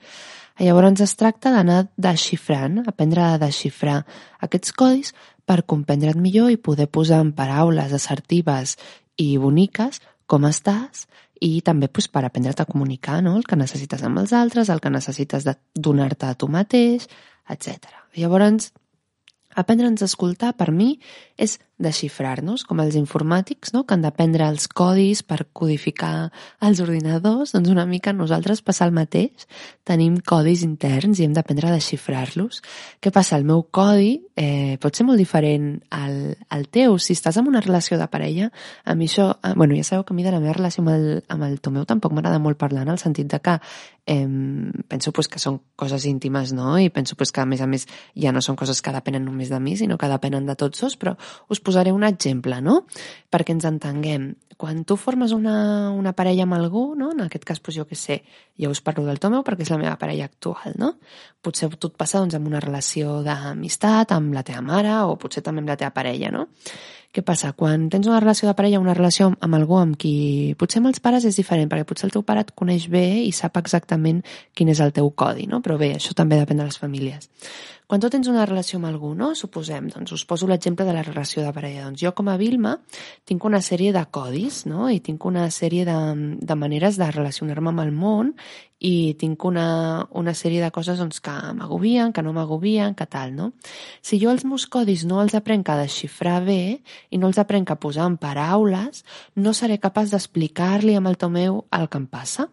Llavors 0.62 1.02
es 1.02 1.16
tracta 1.18 1.50
d'anar 1.50 1.88
desxifrant, 1.98 2.84
aprendre 2.86 3.24
a 3.24 3.40
desxifrar 3.42 4.04
aquests 4.46 4.74
codis 4.78 5.14
per 5.46 5.64
comprendre't 5.66 6.22
millor 6.22 6.52
i 6.52 6.60
poder 6.62 6.86
posar 6.88 7.22
en 7.24 7.32
paraules 7.34 7.94
assertives 7.98 8.76
i 9.18 9.38
boniques 9.42 10.02
com 10.32 10.48
estàs 10.48 11.06
i 11.42 11.60
també 11.66 11.90
pues, 11.92 12.08
per 12.08 12.24
aprendre't 12.24 12.64
a 12.64 12.70
comunicar 12.70 13.20
no? 13.26 13.36
el 13.40 13.48
que 13.50 13.60
necessites 13.60 14.04
amb 14.08 14.22
els 14.22 14.34
altres, 14.38 14.70
el 14.70 14.80
que 14.84 14.94
necessites 14.94 15.48
de 15.48 15.58
donar-te 15.74 16.30
a 16.30 16.38
tu 16.38 16.48
mateix, 16.52 17.10
etc. 17.50 17.90
Llavors, 18.16 18.70
aprendre'ns 19.58 20.06
a 20.06 20.08
escoltar, 20.08 20.54
per 20.56 20.70
mi, 20.72 20.94
és 21.36 21.58
desxifrar-nos, 21.84 22.64
com 22.68 22.80
els 22.84 22.96
informàtics, 23.00 23.74
no? 23.76 23.84
que 23.86 23.96
han 23.96 24.06
d'aprendre 24.06 24.48
els 24.50 24.68
codis 24.68 25.24
per 25.26 25.44
codificar 25.54 26.32
els 26.64 26.82
ordinadors, 26.84 27.54
doncs 27.56 27.72
una 27.74 27.86
mica 27.90 28.14
nosaltres 28.14 28.64
passa 28.66 28.86
el 28.88 28.96
mateix. 28.96 29.48
Tenim 29.88 30.20
codis 30.26 30.64
interns 30.66 31.20
i 31.20 31.28
hem 31.28 31.36
d'aprendre 31.36 31.70
a 31.70 31.76
desxifrar-los. 31.76 32.62
Què 33.02 33.14
passa? 33.14 33.38
El 33.40 33.48
meu 33.50 33.66
codi 33.74 34.20
eh, 34.36 34.78
pot 34.82 34.96
ser 34.96 35.06
molt 35.08 35.20
diferent 35.22 35.74
al, 35.94 36.36
al 36.50 36.68
teu. 36.74 36.98
Si 37.02 37.16
estàs 37.18 37.40
en 37.42 37.50
una 37.50 37.64
relació 37.64 38.00
de 38.00 38.10
parella, 38.12 38.52
a 38.86 38.96
mi 38.96 39.10
això... 39.10 39.32
Eh, 39.42 39.56
bueno, 39.58 39.76
ja 39.78 39.88
sabeu 39.88 40.06
que 40.06 40.14
a 40.14 40.18
mi 40.18 40.26
de 40.28 40.34
la 40.34 40.42
meva 40.44 40.58
relació 40.58 40.86
amb 40.86 40.94
el, 40.94 41.08
amb 41.32 41.48
el 41.50 41.60
Tomeu 41.62 41.88
tampoc 41.90 42.14
m'agrada 42.16 42.42
molt 42.42 42.60
parlar 42.62 42.86
en 42.86 42.94
el 42.96 43.02
sentit 43.02 43.30
de 43.32 43.42
que 43.42 43.58
eh, 44.06 44.28
penso 44.88 45.12
pues, 45.12 45.28
que 45.28 45.40
són 45.40 45.60
coses 45.76 46.06
íntimes, 46.10 46.54
no? 46.54 46.74
I 46.80 46.90
penso 46.90 47.16
pues, 47.16 47.32
que, 47.32 47.42
a 47.42 47.46
més 47.46 47.62
a 47.62 47.68
més, 47.70 47.88
ja 48.18 48.34
no 48.34 48.42
són 48.42 48.58
coses 48.60 48.82
que 48.82 48.94
depenen 48.94 49.26
només 49.26 49.52
de 49.52 49.60
mi, 49.60 49.76
sinó 49.78 49.98
que 49.98 50.10
depenen 50.12 50.48
de 50.50 50.56
tots 50.60 50.82
dos, 50.82 50.98
però 50.98 51.16
us 51.50 51.62
posaré 51.72 51.94
un 51.96 52.04
exemple, 52.04 52.60
no? 52.62 52.84
Perquè 53.32 53.56
ens 53.56 53.66
entenguem. 53.70 54.34
Quan 54.62 54.84
tu 54.86 54.98
formes 55.00 55.32
una, 55.34 55.90
una 55.96 56.12
parella 56.14 56.44
amb 56.46 56.54
algú, 56.54 56.92
no? 57.00 57.10
en 57.16 57.24
aquest 57.24 57.48
cas, 57.48 57.62
doncs, 57.64 57.80
jo 57.80 57.88
què 57.90 57.98
sé, 57.98 58.20
ja 58.62 58.70
us 58.70 58.84
parlo 58.86 59.08
del 59.08 59.18
Tomeu 59.24 59.42
perquè 59.48 59.66
és 59.66 59.72
la 59.74 59.80
meva 59.82 59.96
parella 59.98 60.28
actual, 60.30 60.76
no? 60.78 60.92
Potser 61.42 61.72
tot 61.82 61.96
passa 61.98 62.22
doncs, 62.22 62.36
amb 62.38 62.52
una 62.52 62.62
relació 62.62 63.22
d'amistat, 63.26 64.14
amb 64.14 64.36
la 64.38 64.44
teva 64.46 64.62
mare, 64.62 65.00
o 65.10 65.16
potser 65.18 65.42
també 65.42 65.64
amb 65.64 65.74
la 65.74 65.80
teva 65.82 65.96
parella, 65.96 66.30
no? 66.36 66.46
Què 67.12 67.20
passa? 67.28 67.50
Quan 67.52 67.90
tens 67.92 68.08
una 68.08 68.22
relació 68.22 68.48
de 68.48 68.54
parella, 68.56 68.80
una 68.80 68.94
relació 68.96 69.34
amb 69.44 69.56
algú 69.58 69.76
amb 69.76 69.98
qui 70.00 70.54
potser 70.60 70.80
amb 70.80 70.88
els 70.94 71.02
pares 71.04 71.26
és 71.28 71.36
diferent, 71.36 71.68
perquè 71.68 71.84
potser 71.88 72.08
el 72.08 72.14
teu 72.14 72.24
pare 72.24 72.46
et 72.46 72.54
coneix 72.56 72.86
bé 72.94 73.04
i 73.26 73.34
sap 73.36 73.60
exactament 73.60 74.22
quin 74.56 74.72
és 74.72 74.80
el 74.80 74.94
teu 74.96 75.12
codi, 75.12 75.44
no? 75.52 75.60
Però 75.60 75.76
bé, 75.82 75.92
això 75.98 76.16
també 76.16 76.40
depèn 76.40 76.64
de 76.64 76.70
les 76.70 76.80
famílies. 76.80 77.28
Quan 77.92 78.00
tu 78.00 78.08
tens 78.08 78.30
una 78.32 78.46
relació 78.48 78.80
amb 78.80 78.88
algú, 78.88 79.10
no? 79.20 79.34
Suposem, 79.36 79.90
doncs 79.92 80.16
us 80.16 80.24
poso 80.24 80.48
l'exemple 80.48 80.86
de 80.88 80.96
la 80.96 81.04
relació 81.04 81.44
de 81.44 81.52
parella. 81.52 81.90
Doncs 81.90 82.00
jo 82.00 82.14
com 82.16 82.32
a 82.32 82.38
Vilma 82.40 82.78
tinc 83.28 83.44
una 83.44 83.60
sèrie 83.60 83.92
de 83.92 84.06
codis, 84.08 84.62
no? 84.72 84.88
I 84.88 85.02
tinc 85.04 85.28
una 85.28 85.50
sèrie 85.52 85.84
de, 85.84 85.98
de 86.40 86.56
maneres 86.56 86.96
de 86.96 87.12
relacionar-me 87.12 87.74
amb 87.76 87.84
el 87.84 87.92
món 87.92 88.32
i 88.82 89.14
tinc 89.22 89.46
una, 89.46 90.08
una 90.18 90.34
sèrie 90.34 90.62
de 90.64 90.72
coses 90.74 90.98
doncs, 90.98 91.22
que 91.22 91.34
m'agobien, 91.58 92.14
que 92.14 92.24
no 92.26 92.34
m'agobien, 92.34 92.96
que 92.98 93.06
tal, 93.06 93.36
no? 93.38 93.52
Si 94.02 94.18
jo 94.22 94.32
els 94.34 94.46
meus 94.48 94.66
codis 94.66 95.06
no 95.06 95.22
els 95.22 95.36
aprenc 95.38 95.70
a 95.70 95.78
desxifrar 95.84 96.40
bé 96.48 96.82
i 97.14 97.22
no 97.22 97.30
els 97.30 97.38
aprenc 97.42 97.70
a 97.70 97.78
posar 97.78 98.10
en 98.10 98.18
paraules, 98.22 99.06
no 99.38 99.54
seré 99.54 99.78
capaç 99.78 100.16
d'explicar-li 100.16 100.98
amb 100.98 101.14
el 101.14 101.20
Tomeu 101.22 101.64
el 101.78 101.88
que 101.88 102.02
em 102.02 102.10
passa. 102.10 102.50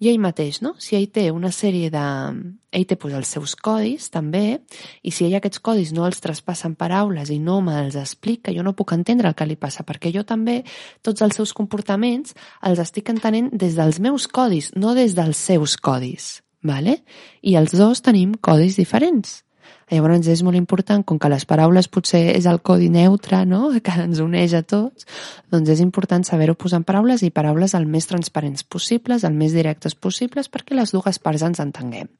I 0.00 0.10
ell 0.10 0.20
mateix, 0.22 0.60
no? 0.64 0.74
Si 0.78 0.96
ell 0.98 1.08
té 1.12 1.28
una 1.34 1.50
sèrie 1.54 1.90
de... 1.92 2.04
Ell 2.70 2.86
té 2.86 2.94
pues, 2.94 3.14
els 3.18 3.32
seus 3.34 3.56
codis, 3.58 4.06
també, 4.14 4.60
i 5.02 5.10
si 5.10 5.26
ell 5.26 5.34
aquests 5.40 5.58
codis 5.64 5.90
no 5.96 6.04
els 6.06 6.22
traspassa 6.22 6.68
en 6.70 6.76
paraules 6.78 7.32
i 7.34 7.40
no 7.42 7.58
me'ls 7.66 7.98
explica, 7.98 8.54
jo 8.54 8.62
no 8.62 8.76
puc 8.78 8.94
entendre 8.94 9.32
el 9.32 9.34
que 9.34 9.48
li 9.48 9.58
passa, 9.58 9.82
perquè 9.82 10.12
jo 10.14 10.22
també 10.22 10.60
tots 11.02 11.26
els 11.26 11.40
seus 11.40 11.52
comportaments 11.56 12.36
els 12.62 12.78
estic 12.78 13.10
entenent 13.10 13.50
des 13.50 13.74
dels 13.74 13.98
meus 13.98 14.28
codis, 14.30 14.70
no 14.78 14.94
des 14.94 15.18
dels 15.18 15.42
seus 15.50 15.74
codis, 15.76 16.36
vale? 16.62 17.00
I 17.42 17.58
els 17.58 17.74
dos 17.74 18.06
tenim 18.06 18.38
codis 18.38 18.78
diferents. 18.78 19.40
Llavors 19.90 20.28
és 20.30 20.42
molt 20.46 20.58
important, 20.58 21.02
com 21.06 21.18
que 21.18 21.30
les 21.32 21.44
paraules 21.48 21.88
potser 21.90 22.22
és 22.36 22.46
el 22.46 22.60
codi 22.62 22.88
neutre, 22.92 23.42
no?, 23.48 23.68
que 23.84 23.94
ens 24.04 24.20
uneix 24.22 24.54
a 24.54 24.62
tots, 24.62 25.06
doncs 25.50 25.72
és 25.74 25.82
important 25.82 26.24
saber-ho 26.26 26.54
posar 26.54 26.80
en 26.80 26.86
paraules 26.88 27.24
i 27.26 27.32
paraules 27.34 27.74
el 27.78 27.88
més 27.90 28.06
transparents 28.10 28.62
possibles, 28.62 29.24
el 29.26 29.34
més 29.34 29.56
directes 29.56 29.94
possibles, 29.94 30.50
perquè 30.52 30.78
les 30.78 30.94
dues 30.94 31.18
parts 31.22 31.46
ens 31.46 31.62
entenguem. 31.62 32.10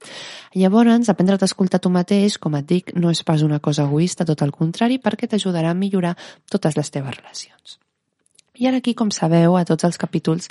Llavors, 0.59 1.09
aprendre 1.13 1.39
a 1.39 1.43
t'escoltar 1.43 1.81
tu 1.83 1.93
mateix, 1.95 2.39
com 2.39 2.57
et 2.59 2.67
dic, 2.67 2.95
no 2.99 3.13
és 3.15 3.23
pas 3.23 3.43
una 3.47 3.61
cosa 3.63 3.87
egoista, 3.87 4.27
tot 4.27 4.43
el 4.43 4.51
contrari, 4.51 4.99
perquè 4.99 5.31
t'ajudarà 5.31 5.71
a 5.71 5.79
millorar 5.79 6.17
totes 6.51 6.77
les 6.77 6.91
teves 6.91 7.17
relacions. 7.17 7.79
I 8.61 8.67
ara 8.69 8.83
aquí, 8.83 8.93
com 8.93 9.09
sabeu, 9.09 9.55
a 9.57 9.65
tots 9.65 9.87
els 9.89 9.97
capítols 9.97 10.51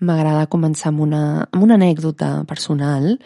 m'agrada 0.00 0.48
començar 0.48 0.88
amb 0.94 1.02
una, 1.04 1.24
amb 1.44 1.66
una 1.66 1.76
anècdota 1.76 2.30
personal 2.48 3.18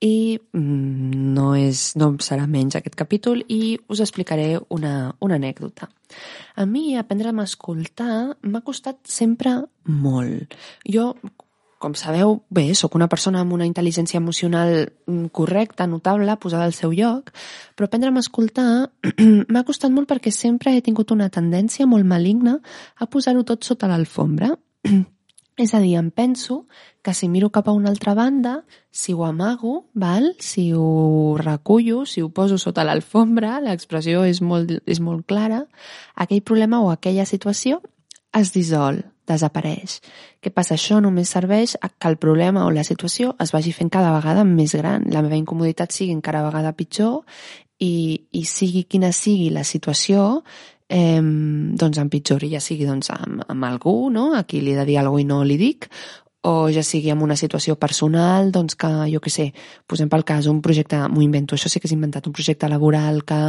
i 0.00 0.40
mm, 0.52 1.34
no, 1.36 1.52
és, 1.58 1.90
no 2.00 2.14
serà 2.24 2.46
menys 2.48 2.78
aquest 2.78 2.96
capítol 2.96 3.44
i 3.48 3.76
us 3.92 4.00
explicaré 4.00 4.54
una, 4.72 5.12
una 5.20 5.36
anècdota. 5.36 5.90
A 6.56 6.66
mi 6.66 6.96
aprendre 6.96 7.30
a 7.30 7.36
m'escoltar 7.36 8.36
m'ha 8.42 8.64
costat 8.66 8.98
sempre 9.04 9.58
molt. 9.84 10.56
Jo 10.88 11.12
com 11.80 11.94
sabeu, 11.96 12.42
bé, 12.52 12.66
sóc 12.76 12.92
una 12.98 13.08
persona 13.08 13.40
amb 13.40 13.54
una 13.56 13.64
intel·ligència 13.64 14.18
emocional 14.20 14.90
mm, 15.08 15.30
correcta, 15.32 15.86
notable, 15.88 16.34
posada 16.36 16.66
al 16.68 16.74
seu 16.76 16.92
lloc, 16.92 17.32
però 17.74 17.88
aprendre 17.88 18.12
a 18.12 18.20
escoltar 18.20 18.66
m'ha 19.52 19.62
costat 19.64 19.94
molt 19.94 20.10
perquè 20.10 20.28
sempre 20.28 20.74
he 20.76 20.82
tingut 20.84 21.14
una 21.16 21.30
tendència 21.32 21.88
molt 21.88 22.04
maligna 22.04 22.58
a 23.00 23.08
posar-ho 23.08 23.46
tot 23.48 23.64
sota 23.64 23.88
l'alfombra. 23.88 24.52
És 25.60 25.74
a 25.76 25.80
dir, 25.82 25.98
em 26.00 26.08
penso 26.08 26.64
que 27.04 27.12
si 27.12 27.28
miro 27.28 27.50
cap 27.52 27.66
a 27.68 27.72
una 27.76 27.90
altra 27.90 28.14
banda, 28.16 28.64
si 28.90 29.12
ho 29.12 29.26
amago, 29.26 29.90
val? 29.92 30.34
si 30.38 30.72
ho 30.72 31.36
recullo, 31.36 32.06
si 32.06 32.22
ho 32.22 32.30
poso 32.32 32.56
sota 32.56 32.84
l'alfombra, 32.84 33.58
l'expressió 33.60 34.24
és, 34.24 34.40
molt, 34.40 34.72
és 34.88 35.00
molt 35.04 35.26
clara, 35.28 35.66
aquell 36.16 36.40
problema 36.40 36.80
o 36.80 36.88
aquella 36.88 37.26
situació 37.28 37.82
es 38.32 38.54
dissol, 38.56 39.02
desapareix. 39.28 39.98
Què 40.40 40.48
passa? 40.48 40.78
Això 40.78 41.02
només 41.04 41.28
serveix 41.28 41.76
a 41.76 41.90
que 41.92 42.08
el 42.08 42.16
problema 42.16 42.64
o 42.64 42.72
la 42.72 42.86
situació 42.86 43.34
es 43.42 43.52
vagi 43.52 43.76
fent 43.76 43.92
cada 43.92 44.14
vegada 44.16 44.46
més 44.48 44.72
gran, 44.78 45.04
la 45.12 45.20
meva 45.20 45.36
incomoditat 45.36 45.92
sigui 45.92 46.16
encara 46.16 46.46
vegada 46.46 46.72
pitjor 46.72 47.20
i, 47.84 47.92
i 48.32 48.46
sigui 48.48 48.86
quina 48.88 49.12
sigui 49.12 49.50
la 49.52 49.64
situació, 49.68 50.40
eh, 50.90 51.20
doncs 51.22 52.02
empitjori, 52.02 52.50
ja 52.52 52.60
sigui 52.60 52.88
doncs, 52.88 53.12
amb, 53.14 53.44
amb 53.48 53.68
algú, 53.68 54.10
no? 54.10 54.32
a 54.36 54.42
qui 54.44 54.60
li 54.60 54.74
he 54.74 54.80
de 54.80 54.88
dir 54.88 54.98
alguna 55.00 55.22
i 55.22 55.28
no 55.28 55.44
li 55.46 55.56
dic, 55.60 55.88
o 56.42 56.70
ja 56.72 56.82
sigui 56.82 57.10
en 57.12 57.20
una 57.20 57.36
situació 57.36 57.76
personal, 57.76 58.48
doncs 58.52 58.76
que, 58.80 58.88
jo 59.12 59.20
que 59.20 59.30
sé, 59.32 59.50
posem 59.86 60.08
pel 60.08 60.24
cas 60.24 60.48
un 60.48 60.62
projecte, 60.64 60.96
m'ho 61.12 61.20
invento, 61.20 61.54
això 61.54 61.68
sí 61.68 61.80
que 61.80 61.88
és 61.88 61.92
inventat, 61.92 62.26
un 62.26 62.36
projecte 62.36 62.68
laboral 62.68 63.20
que 63.28 63.40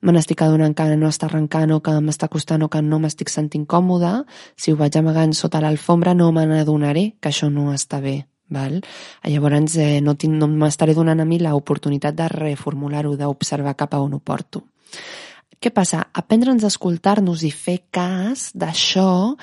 me 0.00 0.14
n'estic 0.16 0.40
adonant 0.46 0.74
que 0.74 0.88
no 0.96 1.10
està 1.12 1.28
arrencant 1.28 1.74
o 1.76 1.82
que 1.84 1.98
m'està 2.00 2.30
costant 2.32 2.64
o 2.64 2.70
que 2.72 2.80
no 2.80 2.98
m'estic 2.98 3.28
sentint 3.28 3.66
còmode, 3.68 4.24
si 4.56 4.72
ho 4.72 4.80
vaig 4.80 4.96
amagant 4.96 5.36
sota 5.36 5.60
l'alfombra 5.60 6.16
no 6.16 6.32
me 6.32 6.46
n'adonaré 6.48 7.10
que 7.20 7.28
això 7.28 7.50
no 7.52 7.74
està 7.74 8.00
bé. 8.00 8.24
Val? 8.50 8.80
Llavors 9.30 9.76
eh, 9.78 10.00
no, 10.02 10.16
tinc, 10.18 10.34
no 10.34 10.48
m'estaré 10.50 10.96
donant 10.96 11.20
a 11.22 11.26
mi 11.28 11.38
l'oportunitat 11.38 12.16
de 12.18 12.26
reformular-ho, 12.32 13.14
d'observar 13.20 13.76
cap 13.78 13.94
a 13.94 14.00
on 14.02 14.16
ho 14.16 14.18
porto. 14.18 14.64
Què 15.58 15.72
passa? 15.74 16.04
Aprendre'ns 16.16 16.64
a 16.64 16.70
escoltar-nos 16.70 17.42
i 17.44 17.50
fer 17.50 17.80
cas 17.92 18.50
d'això 18.54 19.36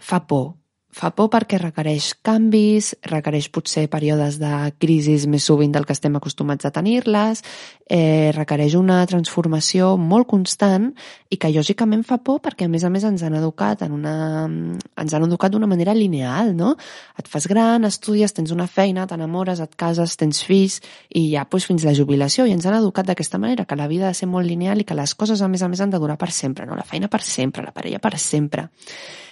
fa 0.00 0.22
por, 0.24 0.54
Fa 0.90 1.12
por 1.14 1.28
perquè 1.30 1.54
requereix 1.60 2.16
canvis, 2.26 2.96
requereix 3.06 3.46
potser 3.54 3.84
períodes 3.90 4.40
de 4.40 4.72
crisis 4.82 5.28
més 5.30 5.44
sovint 5.46 5.70
del 5.70 5.84
que 5.86 5.94
estem 5.94 6.16
acostumats 6.18 6.66
a 6.66 6.72
tenir-les, 6.74 7.44
eh, 7.86 8.32
requereix 8.34 8.74
una 8.74 8.98
transformació 9.06 9.92
molt 9.94 10.26
constant 10.26 10.88
i 11.30 11.38
que 11.38 11.52
lògicament 11.54 12.02
fa 12.06 12.18
por 12.18 12.40
perquè 12.42 12.66
a 12.66 12.72
més 12.72 12.82
a 12.82 12.90
més 12.90 13.06
ens 13.06 13.22
han 13.22 13.38
educat 13.38 13.84
en 13.86 13.94
una, 13.94 14.16
ens 14.50 15.14
han 15.14 15.28
educat 15.28 15.54
d'una 15.54 15.70
manera 15.70 15.94
lineal, 15.94 16.56
no? 16.58 16.74
Et 17.22 17.30
fas 17.30 17.46
gran, 17.46 17.86
estudies, 17.86 18.34
tens 18.34 18.50
una 18.50 18.66
feina, 18.66 19.06
t'enamores, 19.06 19.62
et 19.62 19.78
cases, 19.78 20.18
tens 20.18 20.42
fills 20.42 20.80
i 21.14 21.28
ja 21.36 21.46
pues, 21.46 21.70
fins 21.70 21.86
la 21.86 21.94
jubilació 21.94 22.50
i 22.50 22.56
ens 22.58 22.66
han 22.66 22.80
educat 22.82 23.06
d'aquesta 23.06 23.38
manera, 23.38 23.64
que 23.64 23.78
la 23.78 23.86
vida 23.86 24.10
ha 24.10 24.14
de 24.14 24.18
ser 24.18 24.26
molt 24.26 24.50
lineal 24.50 24.82
i 24.82 24.90
que 24.90 24.98
les 24.98 25.14
coses 25.14 25.38
a 25.38 25.46
més 25.46 25.62
a 25.62 25.70
més 25.70 25.80
han 25.80 25.94
de 25.94 26.02
durar 26.02 26.18
per 26.18 26.32
sempre, 26.34 26.66
no? 26.66 26.74
La 26.74 26.86
feina 26.86 27.06
per 27.06 27.22
sempre, 27.22 27.62
la 27.62 27.70
parella 27.70 28.02
per 28.02 28.18
sempre. 28.18 28.70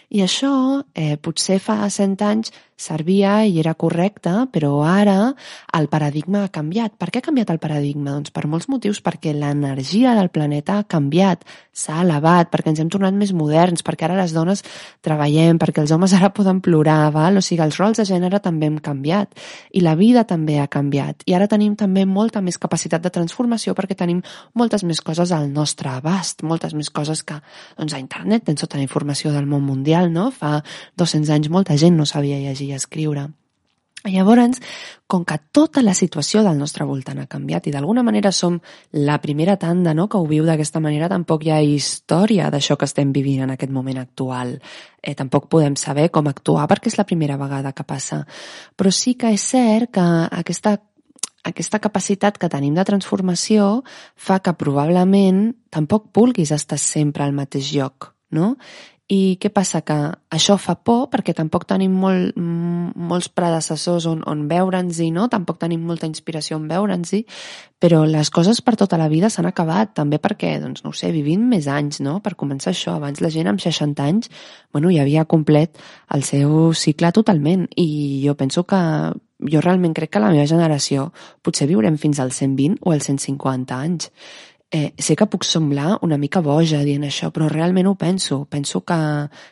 I 0.08 0.22
això 0.24 0.50
eh, 0.96 1.16
potser 1.20 1.58
fa 1.60 1.82
100 1.90 2.24
anys 2.24 2.52
servia 2.78 3.42
i 3.44 3.58
era 3.58 3.74
correcte, 3.74 4.30
però 4.54 4.84
ara 4.86 5.34
el 5.76 5.88
paradigma 5.90 6.44
ha 6.46 6.52
canviat. 6.54 6.94
Per 6.98 7.10
què 7.10 7.20
ha 7.20 7.26
canviat 7.26 7.50
el 7.50 7.58
paradigma? 7.58 8.14
Doncs 8.14 8.32
per 8.34 8.46
molts 8.46 8.68
motius, 8.70 9.02
perquè 9.02 9.34
l'energia 9.34 10.14
del 10.16 10.30
planeta 10.30 10.78
ha 10.78 10.86
canviat, 10.86 11.42
s'ha 11.74 12.00
elevat, 12.04 12.52
perquè 12.52 12.72
ens 12.72 12.82
hem 12.82 12.90
tornat 12.92 13.16
més 13.18 13.34
moderns, 13.34 13.82
perquè 13.86 14.06
ara 14.06 14.18
les 14.18 14.34
dones 14.34 14.62
treballem, 15.04 15.58
perquè 15.58 15.82
els 15.82 15.92
homes 15.94 16.14
ara 16.14 16.30
poden 16.34 16.62
plorar, 16.64 17.10
val? 17.14 17.38
o 17.38 17.42
sigui, 17.44 17.62
els 17.66 17.78
rols 17.82 17.98
de 17.98 18.06
gènere 18.06 18.40
també 18.42 18.70
hem 18.70 18.78
canviat 18.82 19.34
i 19.74 19.82
la 19.82 19.96
vida 19.98 20.24
també 20.28 20.58
ha 20.62 20.68
canviat. 20.70 21.26
I 21.26 21.34
ara 21.34 21.50
tenim 21.50 21.74
també 21.78 22.06
molta 22.06 22.40
més 22.44 22.58
capacitat 22.58 23.02
de 23.02 23.12
transformació 23.14 23.74
perquè 23.74 23.98
tenim 23.98 24.22
moltes 24.54 24.84
més 24.86 25.02
coses 25.02 25.32
al 25.34 25.50
nostre 25.52 25.90
abast, 25.90 26.42
moltes 26.46 26.74
més 26.78 26.90
coses 26.94 27.24
que 27.26 27.40
doncs, 27.76 27.94
a 27.94 27.98
internet 27.98 28.46
tens 28.46 28.62
tota 28.62 28.78
la 28.78 28.86
informació 28.86 29.32
del 29.34 29.46
món 29.50 29.66
mundial, 29.66 30.12
no? 30.14 30.30
Fa 30.30 30.58
200 30.98 31.34
anys 31.34 31.50
molta 31.50 31.76
gent 31.78 31.98
no 31.98 32.06
sabia 32.06 32.38
llegir 32.38 32.67
i 32.68 32.76
escriure. 32.76 33.28
Llavors, 34.06 34.60
com 35.10 35.24
que 35.26 35.34
tota 35.50 35.82
la 35.82 35.92
situació 35.96 36.44
del 36.46 36.58
nostre 36.58 36.84
voltant 36.86 37.18
ha 37.18 37.26
canviat 37.26 37.66
i 37.66 37.72
d'alguna 37.74 38.04
manera 38.06 38.30
som 38.30 38.60
la 38.94 39.16
primera 39.18 39.56
tanda 39.58 39.94
no, 39.94 40.06
que 40.06 40.20
ho 40.20 40.26
viu 40.28 40.46
d'aquesta 40.46 40.78
manera, 40.80 41.08
tampoc 41.10 41.44
hi 41.44 41.50
ha 41.50 41.58
història 41.66 42.46
d'això 42.54 42.76
que 42.78 42.86
estem 42.86 43.10
vivint 43.12 43.42
en 43.42 43.56
aquest 43.56 43.72
moment 43.74 43.98
actual. 43.98 44.54
Eh, 45.02 45.16
tampoc 45.18 45.48
podem 45.50 45.74
saber 45.76 46.12
com 46.14 46.30
actuar 46.30 46.68
perquè 46.70 46.92
és 46.92 46.98
la 46.98 47.08
primera 47.08 47.36
vegada 47.40 47.74
que 47.74 47.86
passa. 47.88 48.22
Però 48.76 48.92
sí 48.94 49.16
que 49.18 49.32
és 49.34 49.42
cert 49.42 49.90
que 49.98 50.06
aquesta 50.30 50.78
aquesta 51.48 51.78
capacitat 51.80 52.36
que 52.38 52.50
tenim 52.50 52.74
de 52.76 52.84
transformació 52.84 53.82
fa 54.16 54.38
que 54.44 54.52
probablement 54.58 55.54
tampoc 55.72 56.10
vulguis 56.14 56.52
estar 56.52 56.78
sempre 56.78 57.24
al 57.24 57.32
mateix 57.32 57.72
lloc, 57.72 58.12
no? 58.30 58.56
I 59.08 59.38
què 59.40 59.48
passa? 59.48 59.80
Que 59.88 59.94
això 60.36 60.58
fa 60.60 60.74
por 60.84 61.06
perquè 61.08 61.32
tampoc 61.32 61.62
tenim 61.70 61.94
molt, 61.96 62.36
molts 62.36 63.30
predecessors 63.32 64.04
on, 64.10 64.18
on 64.28 64.42
veure'ns-hi, 64.50 65.06
no? 65.16 65.30
Tampoc 65.32 65.56
tenim 65.62 65.86
molta 65.88 66.04
inspiració 66.04 66.58
on 66.58 66.66
veure'ns-hi, 66.68 67.22
però 67.80 68.02
les 68.04 68.28
coses 68.28 68.60
per 68.60 68.74
tota 68.76 68.98
la 69.00 69.08
vida 69.08 69.30
s'han 69.32 69.48
acabat, 69.48 69.94
també 69.96 70.18
perquè, 70.20 70.58
doncs, 70.60 70.84
no 70.84 70.92
sé, 70.92 71.08
vivim 71.14 71.46
més 71.48 71.70
anys, 71.72 72.02
no? 72.04 72.18
Per 72.20 72.34
començar 72.36 72.74
això, 72.74 72.98
abans 72.98 73.22
la 73.24 73.32
gent 73.32 73.48
amb 73.48 73.64
60 73.64 74.04
anys, 74.04 74.28
bueno, 74.76 74.92
ja 74.92 75.06
havia 75.06 75.24
complet 75.24 75.80
el 76.12 76.26
seu 76.28 76.74
cicle 76.76 77.08
totalment 77.16 77.64
i 77.80 77.88
jo 78.26 78.36
penso 78.36 78.66
que 78.68 78.82
jo 79.38 79.60
realment 79.62 79.94
crec 79.94 80.12
que 80.12 80.20
la 80.20 80.34
meva 80.34 80.46
generació 80.50 81.08
potser 81.46 81.68
viurem 81.70 81.96
fins 81.96 82.18
als 82.20 82.42
120 82.42 82.82
o 82.82 82.92
als 82.92 83.08
150 83.08 83.76
anys 83.78 84.10
Eh, 84.70 84.92
sé 85.00 85.14
que 85.16 85.24
puc 85.24 85.46
semblar 85.48 85.94
una 86.04 86.18
mica 86.20 86.42
boja 86.44 86.82
dient 86.84 87.06
això, 87.06 87.30
però 87.32 87.46
realment 87.48 87.86
ho 87.88 87.94
penso. 87.96 88.42
Penso 88.52 88.82
que, 88.84 88.98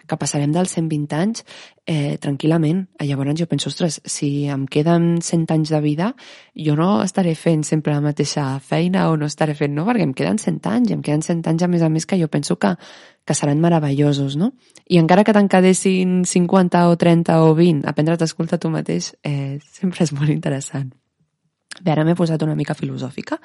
que 0.05 0.19
passarem 0.21 0.53
dels 0.53 0.75
120 0.77 1.17
anys 1.17 1.45
eh, 1.89 2.19
tranquil·lament. 2.21 2.83
Llavors 3.01 3.39
jo 3.41 3.47
penso, 3.49 3.71
ostres, 3.73 4.03
si 4.05 4.45
em 4.53 4.67
queden 4.69 5.23
100 5.25 5.55
anys 5.55 5.73
de 5.73 5.81
vida, 5.81 6.11
jo 6.53 6.75
no 6.77 7.01
estaré 7.01 7.33
fent 7.35 7.65
sempre 7.65 7.95
la 7.95 8.03
mateixa 8.05 8.45
feina 8.61 9.07
o 9.09 9.17
no 9.17 9.25
estaré 9.31 9.55
fent, 9.57 9.73
no? 9.73 9.87
Perquè 9.89 10.05
em 10.05 10.13
queden 10.13 10.37
100 10.43 10.61
anys, 10.75 10.93
em 10.93 11.01
queden 11.01 11.25
100 11.25 11.49
anys 11.55 11.65
a 11.65 11.71
més 11.73 11.87
a 11.87 11.89
més 11.89 12.05
que 12.05 12.21
jo 12.21 12.29
penso 12.29 12.59
que, 12.61 12.75
que 13.25 13.39
seran 13.39 13.65
meravellosos, 13.65 14.37
no? 14.37 14.53
I 14.85 15.01
encara 15.01 15.25
que 15.25 15.33
te'n 15.33 15.49
quedessin 15.49 16.27
50 16.29 16.85
o 16.93 17.01
30 17.01 17.41
o 17.41 17.57
20, 17.57 17.89
aprendre 17.89 18.21
a 18.21 18.21
t'escoltar 18.21 18.61
tu 18.61 18.69
mateix 18.69 19.15
eh, 19.25 19.57
sempre 19.65 20.05
és 20.05 20.13
molt 20.13 20.29
interessant. 20.29 20.93
Bé, 21.81 21.93
ara 21.93 22.05
m'he 22.05 22.17
posat 22.17 22.41
una 22.45 22.55
mica 22.57 22.77
filosòfica, 22.77 23.37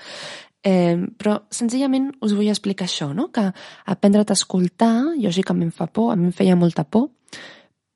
eh, 0.63 0.98
però 1.18 1.39
senzillament 1.50 2.12
us 2.22 2.36
vull 2.38 2.51
explicar 2.51 2.88
això, 2.88 3.12
no? 3.13 3.30
que 3.34 3.48
aprendre 3.86 4.24
a 4.24 4.38
escoltar, 4.38 4.94
lògicament 5.18 5.74
fa 5.74 5.88
por, 5.88 6.12
a 6.12 6.20
mi 6.20 6.30
em 6.30 6.36
feia 6.36 6.56
molta 6.56 6.84
por, 6.84 7.10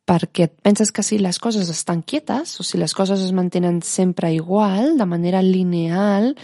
perquè 0.05 0.49
et 0.49 0.55
penses 0.61 0.91
que 0.93 1.03
si 1.03 1.17
les 1.17 1.39
coses 1.41 1.69
estan 1.69 2.03
quietes 2.05 2.59
o 2.61 2.63
si 2.63 2.77
les 2.77 2.93
coses 2.93 3.21
es 3.21 3.33
mantenen 3.33 3.81
sempre 3.81 4.33
igual, 4.33 4.97
de 4.97 5.05
manera 5.09 5.41
lineal, 5.41 6.35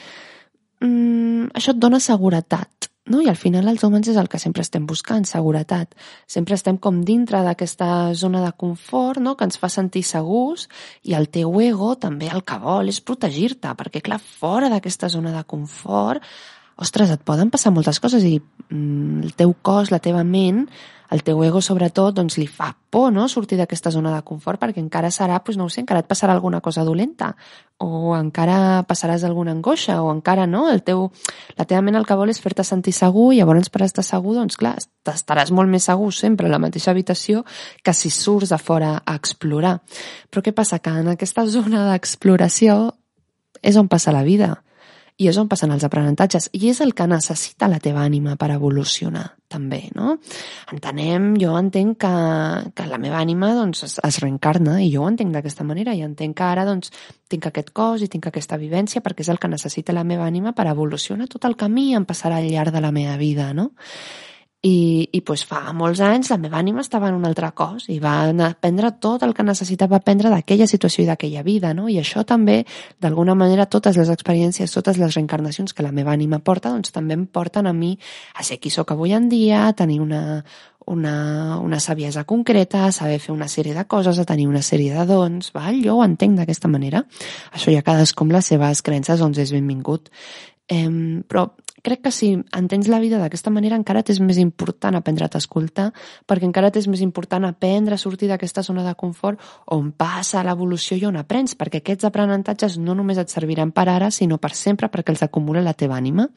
mmm, 0.81 1.51
això 1.53 1.75
et 1.75 1.81
dona 1.81 2.01
seguretat 2.01 2.90
no? 3.09 3.21
I 3.21 3.29
al 3.31 3.39
final 3.39 3.67
els 3.71 3.83
humans 3.83 4.11
és 4.11 4.19
el 4.19 4.29
que 4.29 4.39
sempre 4.41 4.65
estem 4.65 4.85
buscant, 4.89 5.25
seguretat. 5.25 5.95
Sempre 6.29 6.55
estem 6.55 6.77
com 6.77 7.01
dintre 7.07 7.41
d'aquesta 7.45 8.13
zona 8.13 8.43
de 8.45 8.53
confort, 8.57 9.21
no? 9.23 9.35
que 9.35 9.47
ens 9.47 9.59
fa 9.61 9.69
sentir 9.69 10.03
segurs, 10.07 10.67
i 11.03 11.15
el 11.17 11.29
teu 11.33 11.59
ego 11.61 11.95
també 11.95 12.29
el 12.31 12.45
que 12.45 12.59
vol 12.61 12.91
és 12.91 13.01
protegir-te, 13.01 13.73
perquè 13.77 14.03
clar, 14.05 14.21
fora 14.21 14.69
d'aquesta 14.69 15.09
zona 15.09 15.33
de 15.35 15.45
confort 15.45 16.25
ostres, 16.81 17.11
et 17.13 17.21
poden 17.21 17.51
passar 17.53 17.73
moltes 17.73 17.99
coses 18.01 18.23
i 18.25 18.39
mm, 18.39 19.21
el 19.27 19.35
teu 19.37 19.53
cos, 19.61 19.91
la 19.93 20.01
teva 20.01 20.23
ment, 20.25 20.65
el 21.11 21.23
teu 21.27 21.43
ego 21.43 21.59
sobretot, 21.61 22.15
doncs 22.15 22.37
li 22.39 22.47
fa 22.47 22.71
por, 22.91 23.11
no?, 23.11 23.27
sortir 23.29 23.57
d'aquesta 23.59 23.91
zona 23.91 24.13
de 24.15 24.21
confort 24.27 24.59
perquè 24.61 24.79
encara 24.79 25.11
serà, 25.11 25.41
doncs 25.43 25.59
no 25.59 25.67
ho 25.67 25.71
sé, 25.71 25.83
encara 25.83 26.01
et 26.03 26.07
passarà 26.07 26.33
alguna 26.33 26.61
cosa 26.63 26.85
dolenta 26.87 27.33
o 27.83 28.15
encara 28.15 28.85
passaràs 28.87 29.25
alguna 29.27 29.51
angoixa 29.51 29.99
o 30.01 30.09
encara, 30.13 30.47
no?, 30.47 30.69
el 30.71 30.81
teu, 30.87 31.09
la 31.59 31.67
teva 31.67 31.83
ment 31.83 31.99
el 31.99 32.07
que 32.07 32.17
vol 32.17 32.31
és 32.31 32.39
fer-te 32.39 32.63
sentir 32.67 32.95
segur 32.95 33.31
i 33.35 33.41
llavors 33.41 33.69
per 33.69 33.83
estar 33.83 34.05
segur, 34.07 34.37
doncs 34.39 34.55
clar, 34.59 34.77
estaràs 35.11 35.51
molt 35.51 35.71
més 35.71 35.89
segur 35.91 36.13
sempre 36.15 36.47
a 36.47 36.53
la 36.55 36.61
mateixa 36.63 36.95
habitació 36.95 37.43
que 37.83 37.93
si 37.93 38.09
surts 38.09 38.55
a 38.55 38.59
fora 38.61 38.95
a 39.03 39.15
explorar. 39.19 39.79
Però 40.31 40.43
què 40.45 40.55
passa? 40.55 40.79
Que 40.79 40.95
en 41.03 41.11
aquesta 41.11 41.45
zona 41.57 41.89
d'exploració 41.91 42.93
és 43.61 43.75
on 43.77 43.91
passa 43.91 44.15
la 44.15 44.23
vida 44.23 44.55
i 45.21 45.27
és 45.29 45.37
on 45.37 45.49
passen 45.51 45.71
els 45.73 45.85
aprenentatges 45.85 46.49
i 46.57 46.71
és 46.71 46.81
el 46.81 46.95
que 46.97 47.05
necessita 47.09 47.69
la 47.69 47.79
teva 47.83 48.01
ànima 48.07 48.37
per 48.41 48.49
evolucionar 48.55 49.27
també, 49.51 49.83
no? 49.93 50.15
Entenem, 50.71 51.33
jo 51.41 51.53
entenc 51.59 51.99
que, 52.01 52.13
que 52.73 52.87
la 52.87 52.97
meva 53.01 53.19
ànima 53.19 53.51
doncs, 53.57 53.83
es, 53.87 53.97
es 54.07 54.19
reencarna 54.23 54.79
i 54.81 54.89
jo 54.93 55.03
ho 55.03 55.09
entenc 55.11 55.35
d'aquesta 55.35 55.67
manera 55.67 55.93
i 55.97 56.01
entenc 56.07 56.37
que 56.39 56.47
ara 56.47 56.65
doncs, 56.65 56.93
tinc 57.29 57.45
aquest 57.49 57.69
cos 57.75 58.01
i 58.01 58.09
tinc 58.11 58.31
aquesta 58.31 58.57
vivència 58.61 59.03
perquè 59.03 59.25
és 59.25 59.31
el 59.33 59.39
que 59.41 59.51
necessita 59.51 59.93
la 59.93 60.07
meva 60.07 60.25
ànima 60.25 60.55
per 60.57 60.69
evolucionar 60.71 61.29
tot 61.31 61.45
el 61.49 61.59
camí 61.59 61.91
em 61.97 62.07
passarà 62.07 62.41
al 62.41 62.49
llarg 62.49 62.73
de 62.73 62.81
la 62.83 62.93
meva 62.95 63.17
vida, 63.21 63.51
no? 63.53 63.71
I, 64.61 65.09
i 65.09 65.19
pues, 65.25 65.41
fa 65.49 65.71
molts 65.73 66.03
anys 66.05 66.29
la 66.29 66.37
meva 66.37 66.59
ànima 66.59 66.83
estava 66.83 67.07
en 67.09 67.15
un 67.17 67.23
altre 67.25 67.47
cos 67.57 67.87
i 67.89 67.95
va 67.97 68.29
aprendre 68.45 68.91
tot 69.01 69.23
el 69.25 69.33
que 69.33 69.45
necessitava 69.47 69.97
aprendre 69.97 70.29
d'aquella 70.29 70.67
situació 70.69 71.01
i 71.01 71.07
d'aquella 71.07 71.41
vida, 71.41 71.71
no? 71.73 71.87
I 71.89 71.97
això 71.97 72.21
també, 72.29 72.59
d'alguna 73.01 73.33
manera, 73.33 73.65
totes 73.65 73.97
les 73.97 74.11
experiències, 74.13 74.69
totes 74.69 74.99
les 75.01 75.15
reencarnacions 75.17 75.73
que 75.73 75.81
la 75.81 75.89
meva 75.91 76.13
ànima 76.13 76.43
porta, 76.45 76.69
doncs 76.69 76.93
també 76.93 77.17
em 77.17 77.25
porten 77.25 77.65
a 77.65 77.73
mi 77.73 77.95
a 78.37 78.45
ser 78.45 78.59
qui 78.61 78.69
sóc 78.69 78.93
avui 78.93 79.17
en 79.17 79.31
dia, 79.33 79.63
a 79.65 79.73
tenir 79.73 79.97
una, 79.99 80.43
una, 80.85 81.57
una 81.57 81.79
saviesa 81.79 82.23
concreta, 82.29 82.85
a 82.85 82.91
saber 82.91 83.17
fer 83.17 83.33
una 83.33 83.49
sèrie 83.49 83.73
de 83.73 83.87
coses, 83.89 84.19
a 84.19 84.25
tenir 84.29 84.45
una 84.45 84.61
sèrie 84.61 84.93
de 84.93 85.07
dons, 85.09 85.49
val? 85.57 85.81
jo 85.81 85.97
ho 85.97 86.05
entenc 86.05 86.37
d'aquesta 86.37 86.69
manera. 86.69 87.01
Això 87.49 87.73
ja 87.73 87.81
cadascú 87.81 88.25
amb 88.25 88.37
les 88.37 88.53
seves 88.53 88.85
creences 88.85 89.25
doncs 89.25 89.41
és 89.41 89.57
benvingut. 89.57 90.13
Eh, 90.71 90.87
però 91.27 91.49
crec 91.81 92.01
que 92.05 92.11
si 92.11 92.33
entens 92.57 92.87
la 92.87 92.99
vida 92.99 93.19
d'aquesta 93.21 93.51
manera 93.53 93.77
encara 93.79 94.03
t'és 94.03 94.19
més 94.21 94.37
important 94.41 94.95
aprendre 94.97 95.25
a 95.25 95.31
t'escoltar 95.33 95.89
perquè 96.29 96.47
encara 96.47 96.71
t'és 96.71 96.87
més 96.87 97.01
important 97.01 97.45
aprendre 97.47 97.95
a 97.95 98.01
sortir 98.01 98.29
d'aquesta 98.31 98.63
zona 98.63 98.85
de 98.87 98.95
confort 98.95 99.41
on 99.67 99.91
passa 99.91 100.43
l'evolució 100.43 100.97
i 100.97 101.05
on 101.09 101.17
aprens 101.19 101.55
perquè 101.57 101.81
aquests 101.81 102.07
aprenentatges 102.09 102.77
no 102.77 102.95
només 102.95 103.19
et 103.21 103.29
serviran 103.33 103.71
per 103.71 103.87
ara 103.89 104.11
sinó 104.11 104.37
per 104.37 104.53
sempre 104.55 104.89
perquè 104.91 105.15
els 105.15 105.23
acumula 105.23 105.61
la 105.61 105.73
teva 105.73 105.97
ànima. 105.97 106.27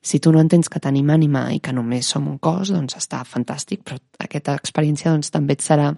Si 0.00 0.20
tu 0.20 0.32
no 0.32 0.40
entens 0.40 0.68
que 0.68 0.80
tenim 0.80 1.10
ànima 1.10 1.48
i 1.54 1.60
que 1.60 1.74
només 1.74 2.08
som 2.08 2.28
un 2.28 2.38
cos, 2.38 2.72
doncs 2.74 2.96
està 2.98 3.22
fantàstic, 3.24 3.82
però 3.84 3.98
aquesta 4.22 4.56
experiència 4.56 5.12
doncs, 5.12 5.32
també 5.34 5.56
et 5.56 5.64
serà 5.64 5.92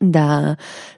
de 0.00 0.24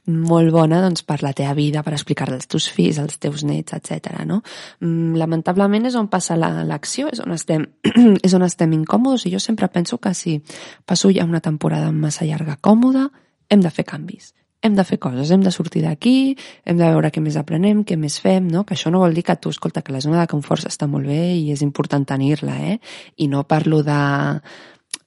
molt 0.07 0.53
bona 0.55 0.81
doncs, 0.85 1.03
per 1.07 1.21
la 1.23 1.33
teva 1.37 1.55
vida, 1.59 1.83
per 1.83 1.95
explicar 1.97 2.31
als 2.31 2.49
teus 2.51 2.69
fills, 2.73 3.01
als 3.03 3.19
teus 3.23 3.45
nets, 3.45 3.75
etc. 3.77 4.23
No? 4.29 4.41
Mm, 4.81 5.17
lamentablement 5.21 5.87
és 5.87 5.99
on 5.99 6.09
passa 6.13 6.37
l'acció, 6.39 7.11
és 7.13 7.21
on 7.25 7.35
estem, 7.37 7.67
és 8.27 8.35
on 8.35 8.47
estem 8.47 8.73
incòmodes 8.79 9.27
i 9.27 9.35
jo 9.35 9.43
sempre 9.43 9.69
penso 9.69 9.99
que 9.99 10.15
si 10.15 10.41
passo 10.85 11.13
ja 11.13 11.25
una 11.25 11.41
temporada 11.45 11.93
massa 11.93 12.25
llarga 12.25 12.59
còmoda, 12.61 13.11
hem 13.49 13.63
de 13.63 13.71
fer 13.71 13.87
canvis 13.87 14.33
hem 14.67 14.75
de 14.75 14.85
fer 14.85 14.99
coses, 14.99 15.31
hem 15.31 15.43
de 15.45 15.53
sortir 15.55 15.83
d'aquí, 15.85 16.35
hem 16.67 16.79
de 16.79 16.89
veure 16.89 17.11
què 17.15 17.23
més 17.23 17.37
aprenem, 17.39 17.85
què 17.87 17.97
més 18.01 18.19
fem, 18.23 18.49
no? 18.51 18.65
que 18.67 18.75
això 18.75 18.91
no 18.91 19.03
vol 19.03 19.15
dir 19.15 19.23
que 19.27 19.37
tu, 19.39 19.53
escolta, 19.55 19.83
que 19.85 19.95
la 19.95 20.03
zona 20.03 20.19
de 20.23 20.31
confort 20.31 20.67
està 20.67 20.89
molt 20.91 21.07
bé 21.07 21.37
i 21.37 21.53
és 21.55 21.63
important 21.63 22.07
tenir-la, 22.09 22.57
eh? 22.73 22.79
i 23.23 23.29
no 23.31 23.45
parlo 23.47 23.83
de, 23.87 24.01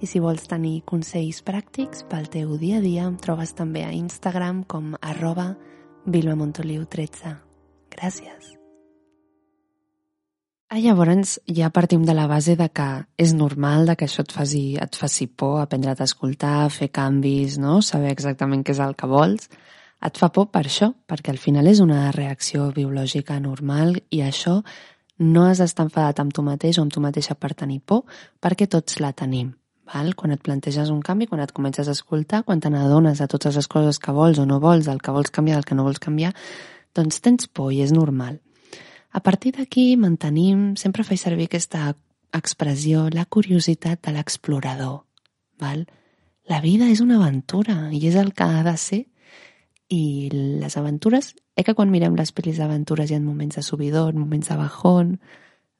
i 0.00 0.06
si 0.06 0.20
vols 0.22 0.48
tenir 0.48 0.82
consells 0.88 1.42
pràctics 1.44 2.04
pel 2.08 2.26
teu 2.32 2.56
dia 2.58 2.78
a 2.78 2.80
dia 2.84 3.04
em 3.08 3.16
trobes 3.20 3.52
també 3.58 3.84
a 3.84 3.92
Instagram 3.92 4.64
com 4.64 4.94
arroba 5.02 5.56
vilmamontoliu13. 6.06 7.36
Gràcies. 7.90 8.59
Ah, 10.70 10.78
llavors 10.78 11.40
ja 11.50 11.68
partim 11.74 12.04
de 12.06 12.14
la 12.14 12.28
base 12.30 12.54
de 12.54 12.68
que 12.70 12.84
és 13.18 13.32
normal 13.34 13.88
de 13.88 13.96
que 13.98 14.06
això 14.06 14.22
et 14.22 14.30
faci, 14.30 14.60
et 14.78 14.94
faci 14.94 15.24
por, 15.26 15.56
aprendre 15.58 15.90
a 15.90 16.04
escoltar, 16.04 16.68
fer 16.70 16.86
canvis, 16.94 17.56
no? 17.58 17.80
saber 17.82 18.12
exactament 18.14 18.62
què 18.62 18.76
és 18.76 18.80
el 18.84 18.92
que 18.94 19.08
vols. 19.10 19.48
Et 20.06 20.20
fa 20.20 20.28
por 20.30 20.46
per 20.54 20.62
això, 20.68 20.92
perquè 21.10 21.32
al 21.32 21.40
final 21.42 21.66
és 21.66 21.80
una 21.82 22.12
reacció 22.14 22.68
biològica 22.76 23.40
normal 23.42 23.96
i 24.14 24.20
això 24.22 24.60
no 25.18 25.42
has 25.48 25.58
d'estar 25.58 25.88
enfadat 25.88 26.22
amb 26.22 26.36
tu 26.38 26.44
mateix 26.46 26.78
o 26.78 26.84
amb 26.84 26.94
tu 26.94 27.02
mateixa 27.02 27.34
per 27.34 27.50
tenir 27.64 27.80
por, 27.82 28.04
perquè 28.38 28.68
tots 28.70 29.00
la 29.02 29.10
tenim. 29.10 29.48
Val? 29.90 30.12
Quan 30.14 30.36
et 30.36 30.44
planteges 30.46 30.92
un 30.94 31.00
canvi, 31.02 31.26
quan 31.26 31.42
et 31.42 31.50
comences 31.50 31.90
a 31.90 31.96
escoltar, 31.98 32.44
quan 32.44 32.62
te 32.62 32.70
n'adones 32.70 33.18
de 33.18 33.26
totes 33.26 33.58
les 33.58 33.66
coses 33.66 33.98
que 33.98 34.14
vols 34.14 34.38
o 34.38 34.46
no 34.46 34.60
vols, 34.62 34.86
el 34.86 35.02
que 35.02 35.18
vols 35.18 35.34
canviar, 35.34 35.58
el 35.58 35.66
que 35.66 35.74
no 35.74 35.88
vols 35.88 35.98
canviar, 35.98 36.30
doncs 36.94 37.18
tens 37.26 37.50
por 37.50 37.74
i 37.74 37.82
és 37.82 37.90
normal. 37.90 38.38
A 39.10 39.20
partir 39.20 39.56
d'aquí 39.56 39.96
mantenim, 39.98 40.76
sempre 40.78 41.04
faig 41.04 41.18
servir 41.18 41.48
aquesta 41.50 41.96
expressió, 42.32 43.08
la 43.10 43.26
curiositat 43.26 44.04
de 44.06 44.14
l'explorador. 44.14 45.02
Val? 45.58 45.86
La 46.46 46.60
vida 46.60 46.86
és 46.90 47.02
una 47.02 47.18
aventura 47.18 47.90
i 47.94 48.04
és 48.06 48.16
el 48.18 48.32
que 48.34 48.46
ha 48.46 48.62
de 48.66 48.76
ser. 48.78 49.04
I 49.90 50.30
les 50.30 50.76
aventures, 50.78 51.34
eh 51.56 51.64
que 51.66 51.74
quan 51.74 51.90
mirem 51.90 52.14
les 52.14 52.30
pel·lis 52.34 52.58
d'aventures 52.58 53.10
hi 53.10 53.16
ha 53.16 53.20
moments 53.20 53.58
de 53.58 53.62
subidor, 53.62 54.14
moments 54.14 54.48
de 54.48 54.56
bajón, 54.56 55.18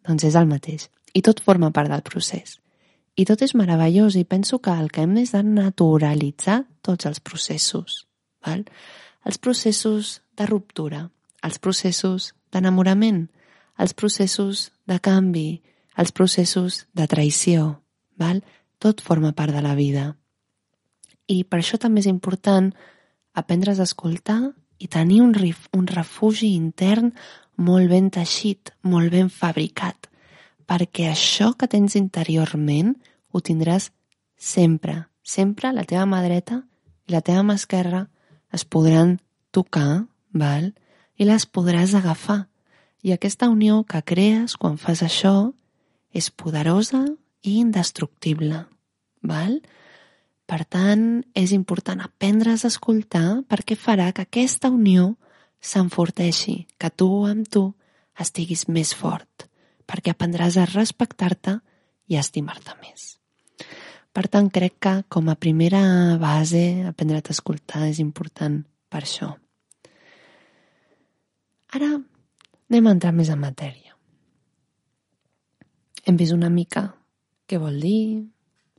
doncs 0.06 0.24
és 0.24 0.34
el 0.34 0.50
mateix. 0.50 0.90
I 1.14 1.22
tot 1.22 1.40
forma 1.40 1.70
part 1.70 1.90
del 1.90 2.02
procés. 2.02 2.58
I 3.14 3.24
tot 3.24 3.42
és 3.42 3.54
meravellós 3.54 4.16
i 4.16 4.24
penso 4.24 4.58
que 4.58 4.74
el 4.74 4.90
que 4.90 5.02
hem 5.02 5.16
és 5.22 5.32
de 5.34 5.42
naturalitzar 5.42 6.64
tots 6.82 7.06
els 7.06 7.20
processos. 7.20 8.06
Val? 8.46 8.66
Els 9.24 9.38
processos 9.38 10.20
de 10.36 10.46
ruptura, 10.46 11.10
els 11.42 11.58
processos 11.58 12.32
d'enamorament, 12.52 13.28
els 13.80 13.94
processos 13.94 14.70
de 14.86 14.98
canvi, 15.00 15.62
els 15.96 16.12
processos 16.12 16.84
de 16.96 17.06
traïció, 17.08 17.80
val? 18.20 18.42
Tot 18.80 19.02
forma 19.04 19.32
part 19.36 19.52
de 19.52 19.60
la 19.60 19.74
vida. 19.76 20.14
I 21.28 21.44
per 21.44 21.60
això 21.60 21.78
també 21.78 22.00
és 22.00 22.08
important 22.08 22.70
aprendre's 23.36 23.80
a 23.80 23.86
escoltar 23.88 24.40
i 24.80 24.88
tenir 24.88 25.20
un, 25.20 25.34
rif, 25.36 25.68
un 25.76 25.86
refugi 25.86 26.54
intern 26.56 27.12
molt 27.60 27.90
ben 27.92 28.08
teixit, 28.10 28.72
molt 28.82 29.12
ben 29.12 29.28
fabricat, 29.28 30.08
perquè 30.64 31.10
això 31.10 31.52
que 31.58 31.68
tens 31.68 31.96
interiorment 31.98 32.94
ho 33.30 33.42
tindràs 33.44 33.90
sempre, 34.40 35.04
sempre 35.22 35.74
la 35.76 35.84
teva 35.84 36.06
mà 36.08 36.22
dreta 36.24 36.62
i 37.06 37.12
la 37.12 37.20
teva 37.20 37.44
mà 37.44 37.58
esquerra 37.60 38.06
es 38.56 38.64
podran 38.64 39.18
tocar, 39.52 40.06
val? 40.32 40.72
I 41.20 41.28
les 41.28 41.44
podràs 41.44 41.92
agafar. 41.94 42.46
I 43.04 43.12
aquesta 43.12 43.48
unió 43.52 43.82
que 43.84 44.00
crees 44.04 44.56
quan 44.60 44.78
fas 44.80 45.02
això 45.04 45.52
és 46.16 46.30
poderosa 46.32 47.04
i 47.44 47.58
indestructible. 47.60 48.64
Val? 49.22 49.60
Per 50.50 50.64
tant, 50.64 51.04
és 51.36 51.52
important 51.54 52.00
aprendre's 52.02 52.64
a 52.64 52.70
escoltar 52.72 53.42
perquè 53.48 53.76
farà 53.78 54.10
que 54.16 54.24
aquesta 54.26 54.72
unió 54.72 55.14
s'enforteixi, 55.60 56.64
que 56.80 56.90
tu 56.90 57.08
amb 57.28 57.46
tu 57.46 57.68
estiguis 58.20 58.66
més 58.68 58.94
fort, 58.96 59.46
perquè 59.86 60.12
aprendràs 60.12 60.56
a 60.58 60.66
respectar-te 60.72 61.60
i 62.10 62.16
a 62.16 62.24
estimar-te 62.24 62.74
més. 62.80 63.20
Per 64.10 64.26
tant, 64.26 64.48
crec 64.50 64.80
que 64.82 64.94
com 65.08 65.30
a 65.30 65.38
primera 65.38 66.18
base 66.18 66.64
aprendre't 66.88 67.30
a 67.30 67.36
escoltar 67.36 67.86
és 67.92 68.02
important 68.02 68.64
per 68.90 69.04
això. 69.04 69.36
Ara 71.70 71.90
anem 71.94 72.86
a 72.86 72.94
entrar 72.96 73.12
més 73.14 73.30
en 73.30 73.38
matèria. 73.38 73.94
Hem 76.06 76.16
vist 76.18 76.34
una 76.34 76.50
mica 76.50 76.88
què 77.46 77.58
vol 77.58 77.76
dir, 77.82 78.26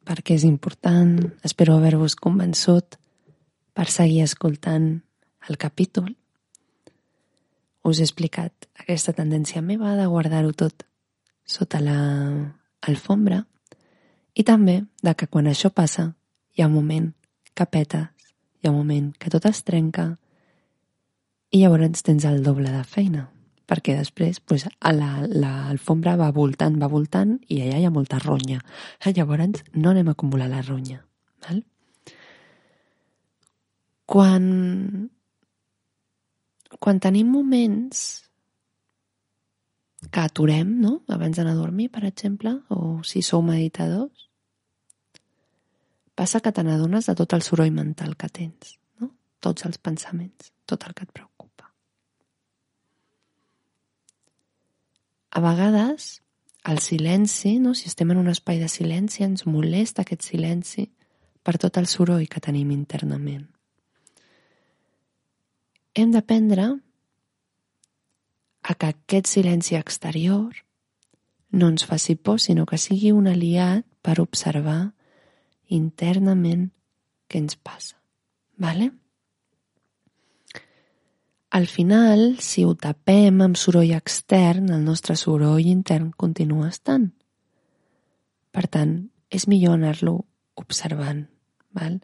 per 0.04 0.20
què 0.26 0.36
és 0.36 0.46
important. 0.48 1.14
Espero 1.48 1.78
haver-vos 1.78 2.18
convençut 2.20 2.98
per 3.78 3.88
seguir 3.88 4.24
escoltant 4.26 4.90
el 5.48 5.58
capítol. 5.58 6.10
Us 7.88 8.00
he 8.00 8.08
explicat 8.08 8.68
aquesta 8.84 9.14
tendència 9.18 9.62
meva 9.62 9.96
de 9.98 10.08
guardar-ho 10.08 10.52
tot 10.54 10.86
sota 11.48 11.82
la 11.82 11.98
alfombra 12.88 13.42
i 14.38 14.44
també 14.48 14.82
de 15.04 15.14
que 15.18 15.28
quan 15.28 15.50
això 15.50 15.72
passa 15.74 16.12
hi 16.56 16.62
ha 16.62 16.68
un 16.70 16.76
moment 16.76 17.10
que 17.56 17.66
petes, 17.66 18.08
hi 18.62 18.68
ha 18.68 18.72
un 18.72 18.78
moment 18.78 19.12
que 19.18 19.32
tot 19.34 19.48
es 19.50 19.64
trenca 19.68 20.12
i 21.52 21.62
llavors 21.62 22.04
tens 22.08 22.26
el 22.26 22.44
doble 22.44 22.72
de 22.72 22.84
feina 22.88 23.28
perquè 23.72 23.96
després 23.96 24.42
pues, 24.44 24.66
l'alfombra 24.84 26.18
la, 26.18 26.26
va 26.26 26.34
voltant, 26.36 26.76
va 26.82 26.90
voltant 26.92 27.38
i 27.48 27.62
allà 27.64 27.78
hi 27.80 27.86
ha 27.88 27.94
molta 27.94 28.20
ronya. 28.20 28.60
Llavors 29.16 29.64
no 29.78 29.94
anem 29.94 30.10
a 30.12 30.16
acumular 30.18 30.50
la 30.52 30.60
ronya. 30.66 31.00
Val? 31.46 31.62
Quan, 34.12 34.50
quan 36.84 37.00
tenim 37.00 37.32
moments 37.32 38.04
que 40.12 40.20
aturem, 40.20 40.76
no? 40.82 40.98
abans 41.08 41.40
d'anar 41.40 41.56
a 41.56 41.62
dormir, 41.62 41.88
per 41.94 42.04
exemple, 42.10 42.58
o 42.76 43.00
si 43.08 43.24
sou 43.24 43.46
meditadors, 43.46 44.28
passa 46.18 46.44
que 46.44 46.52
te 46.52 46.68
n'adones 46.68 47.08
de 47.08 47.16
tot 47.16 47.40
el 47.40 47.48
soroll 47.48 47.72
mental 47.72 48.18
que 48.20 48.28
tens? 48.28 48.81
Tots 49.44 49.66
els 49.68 49.80
pensaments, 49.82 50.52
tot 50.70 50.86
el 50.88 50.96
que 50.96 51.08
et 51.08 51.14
preocupa. 51.14 51.72
A 55.32 55.42
vegades, 55.44 56.22
el 56.64 56.80
silenci, 56.80 57.58
no? 57.60 57.74
si 57.74 57.88
estem 57.90 58.12
en 58.12 58.22
un 58.22 58.30
espai 58.30 58.60
de 58.62 58.70
silenci, 58.70 59.24
ens 59.26 59.48
molesta 59.48 60.06
aquest 60.06 60.28
silenci 60.28 60.92
per 61.42 61.58
tot 61.58 61.80
el 61.82 61.90
soroll 61.90 62.28
que 62.30 62.44
tenim 62.44 62.72
internament. 62.76 63.48
Hem 65.98 66.12
d'aprendre 66.14 66.68
a 68.62 68.76
que 68.76 68.92
aquest 68.94 69.28
silenci 69.28 69.76
exterior 69.76 70.54
no 71.52 71.68
ens 71.68 71.84
faci 71.84 72.16
por, 72.16 72.40
sinó 72.40 72.66
que 72.66 72.78
sigui 72.78 73.12
un 73.12 73.28
aliat 73.28 73.84
per 74.02 74.22
observar 74.22 74.94
internament 75.68 76.70
què 77.28 77.42
ens 77.42 77.58
passa. 77.58 77.98
Vale? 78.62 78.92
Al 81.52 81.68
final, 81.68 82.38
si 82.40 82.64
ho 82.64 82.78
tapem 82.80 83.42
amb 83.44 83.58
soroll 83.60 83.92
extern, 83.92 84.70
el 84.72 84.86
nostre 84.88 85.18
soroll 85.20 85.66
intern 85.68 86.14
continua 86.16 86.70
estant. 86.70 87.10
Per 88.56 88.64
tant, 88.72 88.94
és 89.28 89.50
millor 89.52 89.76
anar-lo 89.76 90.14
observant. 90.56 91.26
Val? 91.76 92.00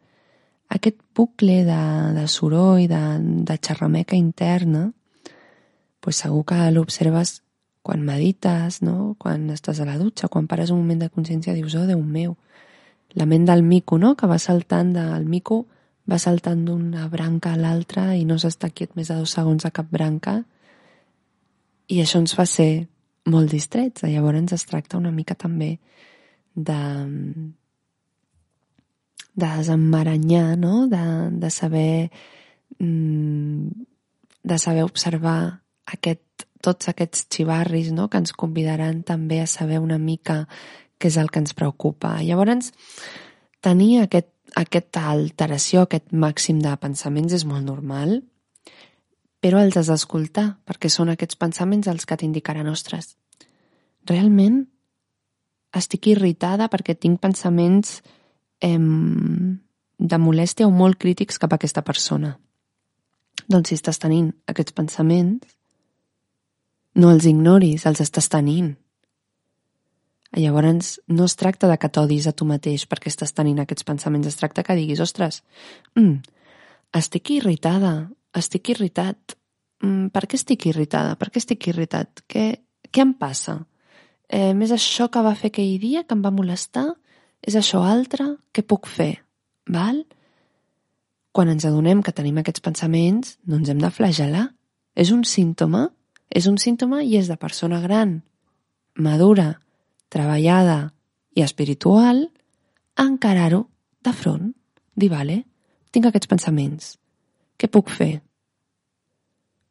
Aquest 0.68 1.00
bucle 1.16 1.62
de, 1.64 1.80
de 2.18 2.26
soroll, 2.28 2.90
de, 2.92 3.02
de 3.48 3.58
xerrameca 3.64 4.20
interna, 4.20 4.90
pues 6.04 6.20
segur 6.26 6.44
que 6.52 6.60
l'observes 6.76 7.38
quan 7.88 8.04
medites, 8.04 8.82
no? 8.84 9.16
quan 9.16 9.48
estàs 9.56 9.80
a 9.80 9.88
la 9.88 9.96
dutxa, 9.96 10.28
quan 10.28 10.52
pares 10.52 10.76
un 10.76 10.84
moment 10.84 11.06
de 11.06 11.12
consciència 11.12 11.56
dius, 11.56 11.80
oh, 11.80 11.88
Déu 11.88 12.04
meu, 12.04 12.36
la 13.16 13.26
ment 13.26 13.48
del 13.48 13.64
mico, 13.64 13.96
no? 13.96 14.18
que 14.20 14.28
va 14.28 14.44
saltant 14.44 14.92
del 14.92 15.24
mico 15.24 15.64
va 16.08 16.20
saltant 16.20 16.64
d'una 16.66 17.08
branca 17.12 17.54
a 17.54 17.60
l'altra 17.60 18.14
i 18.16 18.24
no 18.26 18.38
s'està 18.40 18.70
quiet 18.72 18.96
més 18.96 19.12
de 19.12 19.18
dos 19.20 19.34
segons 19.36 19.66
a 19.68 19.74
cap 19.76 19.90
branca 19.92 20.40
i 21.88 22.00
això 22.04 22.22
ens 22.22 22.36
fa 22.36 22.46
ser 22.48 22.88
molt 23.28 23.52
distrets. 23.52 24.04
Llavors 24.08 24.54
es 24.56 24.66
tracta 24.68 24.98
una 24.98 25.12
mica 25.12 25.36
també 25.36 25.78
de, 26.56 26.80
de 29.36 29.52
desemmaranyar, 29.60 30.58
no? 30.58 30.88
de, 30.88 31.04
de 31.44 31.52
saber 31.52 32.10
mm, 32.80 33.86
de 34.48 34.58
saber 34.58 34.84
observar 34.88 35.62
aquest, 35.86 36.48
tots 36.64 36.90
aquests 36.90 37.28
xivarris 37.34 37.92
no? 37.92 38.08
que 38.08 38.20
ens 38.22 38.34
convidaran 38.34 39.04
també 39.04 39.42
a 39.44 39.48
saber 39.48 39.80
una 39.84 40.00
mica 40.00 40.46
què 40.98 41.12
és 41.12 41.18
el 41.20 41.30
que 41.30 41.44
ens 41.44 41.54
preocupa. 41.54 42.16
Llavors, 42.24 42.72
tenir 43.62 44.02
aquest 44.02 44.32
aquesta 44.56 45.10
alteració, 45.12 45.84
aquest 45.84 46.14
màxim 46.14 46.60
de 46.64 46.74
pensaments 46.82 47.34
és 47.34 47.46
molt 47.46 47.66
normal, 47.66 48.22
però 49.44 49.62
els 49.62 49.78
has 49.78 49.92
d'escoltar, 49.92 50.58
perquè 50.66 50.90
són 50.90 51.12
aquests 51.14 51.38
pensaments 51.38 51.88
els 51.88 52.06
que 52.06 52.18
t'indicaran, 52.18 52.70
ostres, 52.72 53.16
realment 54.08 54.66
estic 55.78 56.08
irritada 56.08 56.70
perquè 56.72 56.96
tinc 56.96 57.20
pensaments 57.22 58.02
eh, 58.64 58.80
de 58.80 60.18
molèstia 60.22 60.68
o 60.68 60.74
molt 60.74 60.98
crítics 61.02 61.38
cap 61.38 61.54
a 61.54 61.60
aquesta 61.60 61.84
persona. 61.86 62.38
Doncs 63.48 63.70
si 63.70 63.78
estàs 63.78 64.00
tenint 64.02 64.32
aquests 64.50 64.76
pensaments, 64.76 65.54
no 66.98 67.12
els 67.14 67.28
ignoris, 67.30 67.86
els 67.86 68.02
estàs 68.02 68.30
tenint. 68.34 68.74
Llavors, 70.36 70.98
no 71.08 71.26
es 71.26 71.36
tracta 71.40 71.70
de 71.72 71.78
que 71.80 71.90
t'odis 71.90 72.28
a 72.28 72.34
tu 72.36 72.46
mateix 72.46 72.84
perquè 72.90 73.08
estàs 73.12 73.32
tenint 73.34 73.62
aquests 73.64 73.86
pensaments, 73.88 74.28
es 74.28 74.36
tracta 74.36 74.64
que 74.64 74.76
diguis, 74.76 75.00
ostres, 75.00 75.44
mm, 75.96 76.20
estic 77.00 77.32
irritada, 77.32 78.10
estic 78.36 78.70
irritat. 78.70 79.38
Mm, 79.82 80.10
per 80.12 80.28
què 80.28 80.36
estic 80.36 80.66
irritada? 80.68 81.16
Per 81.16 81.30
què 81.30 81.38
estic 81.38 81.68
irritat? 81.68 82.24
Què, 82.28 82.60
què 82.92 83.02
em 83.02 83.14
passa? 83.14 83.66
Eh, 84.28 84.54
més 84.54 84.72
això 84.72 85.10
que 85.10 85.22
va 85.24 85.36
fer 85.36 85.52
aquell 85.54 85.80
dia, 85.80 86.04
que 86.04 86.14
em 86.14 86.22
va 86.22 86.32
molestar? 86.32 86.88
És 87.42 87.56
això 87.56 87.84
altre? 87.86 88.38
Què 88.52 88.64
puc 88.64 88.88
fer? 88.88 89.24
Val? 89.70 90.04
Quan 91.32 91.50
ens 91.50 91.66
adonem 91.66 92.02
que 92.02 92.12
tenim 92.12 92.38
aquests 92.42 92.64
pensaments, 92.66 93.38
no 93.46 93.58
ens 93.58 93.70
hem 93.70 93.80
de 93.80 93.92
flagelar. 93.92 94.50
És 94.96 95.12
un 95.12 95.24
símptoma, 95.24 95.92
és 96.30 96.48
un 96.48 96.58
símptoma 96.58 97.04
i 97.04 97.16
és 97.20 97.30
de 97.30 97.38
persona 97.38 97.80
gran, 97.80 98.24
madura, 98.98 99.60
treballada 100.14 100.94
i 101.38 101.44
espiritual, 101.46 102.28
encarar-ho 102.98 103.68
de 104.04 104.14
front. 104.14 104.54
Dir, 104.98 105.10
vale, 105.14 105.44
tinc 105.94 106.08
aquests 106.10 106.30
pensaments. 106.30 106.96
Què 107.58 107.70
puc 107.70 107.92
fer? 107.94 108.18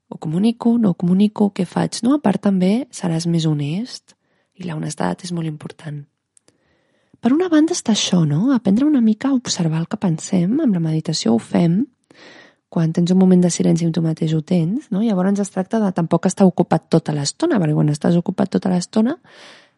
Ho 0.09 0.19
comunico, 0.23 0.77
no 0.79 0.93
ho 0.93 0.99
comunico, 0.99 1.51
què 1.51 1.67
faig? 1.67 2.01
No, 2.07 2.15
a 2.15 2.23
part 2.23 2.45
també 2.47 2.87
seràs 2.95 3.27
més 3.27 3.47
honest 3.47 4.15
i 4.57 4.67
la 4.67 4.77
honestat 4.79 5.27
és 5.27 5.33
molt 5.35 5.51
important. 5.51 6.05
Per 7.21 7.33
una 7.35 7.49
banda 7.51 7.75
està 7.75 7.95
això, 7.97 8.23
no? 8.29 8.53
Aprendre 8.55 8.87
una 8.87 9.03
mica 9.03 9.33
a 9.33 9.35
observar 9.35 9.81
el 9.83 9.89
que 9.91 9.99
pensem. 9.99 10.61
Amb 10.63 10.77
la 10.77 10.83
meditació 10.83 11.35
ho 11.35 11.41
fem. 11.43 11.81
Quan 12.71 12.93
tens 12.95 13.11
un 13.11 13.19
moment 13.19 13.43
de 13.43 13.51
silenci 13.51 13.87
amb 13.87 13.95
tu 13.97 14.03
mateix 14.05 14.35
ho 14.37 14.43
tens, 14.47 14.91
no? 14.95 15.03
Llavors 15.03 15.41
es 15.43 15.51
tracta 15.51 15.81
de 15.83 15.91
tampoc 15.97 16.29
estar 16.31 16.47
ocupat 16.47 16.87
tota 16.93 17.15
l'estona, 17.17 17.59
perquè 17.63 17.75
quan 17.75 17.91
estàs 17.91 18.19
ocupat 18.21 18.53
tota 18.59 18.71
l'estona 18.71 19.17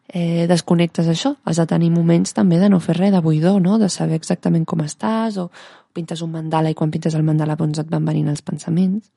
eh, 0.09 0.47
desconnectes 0.49 1.07
això. 1.07 1.35
Has 1.45 1.61
de 1.61 1.65
tenir 1.69 1.91
moments 1.93 2.33
també 2.33 2.59
de 2.59 2.69
no 2.69 2.81
fer 2.81 2.97
res, 2.97 3.13
de 3.13 3.21
buidor, 3.21 3.61
no? 3.61 3.77
de 3.79 3.89
saber 3.89 4.17
exactament 4.17 4.65
com 4.65 4.81
estàs, 4.83 5.37
o 5.37 5.49
pintes 5.93 6.21
un 6.25 6.31
mandala 6.33 6.69
i 6.69 6.77
quan 6.77 6.91
pintes 6.91 7.15
el 7.15 7.23
mandala 7.23 7.57
doncs 7.59 7.79
et 7.81 7.89
van 7.89 8.05
venint 8.05 8.29
els 8.29 8.41
pensaments. 8.45 9.11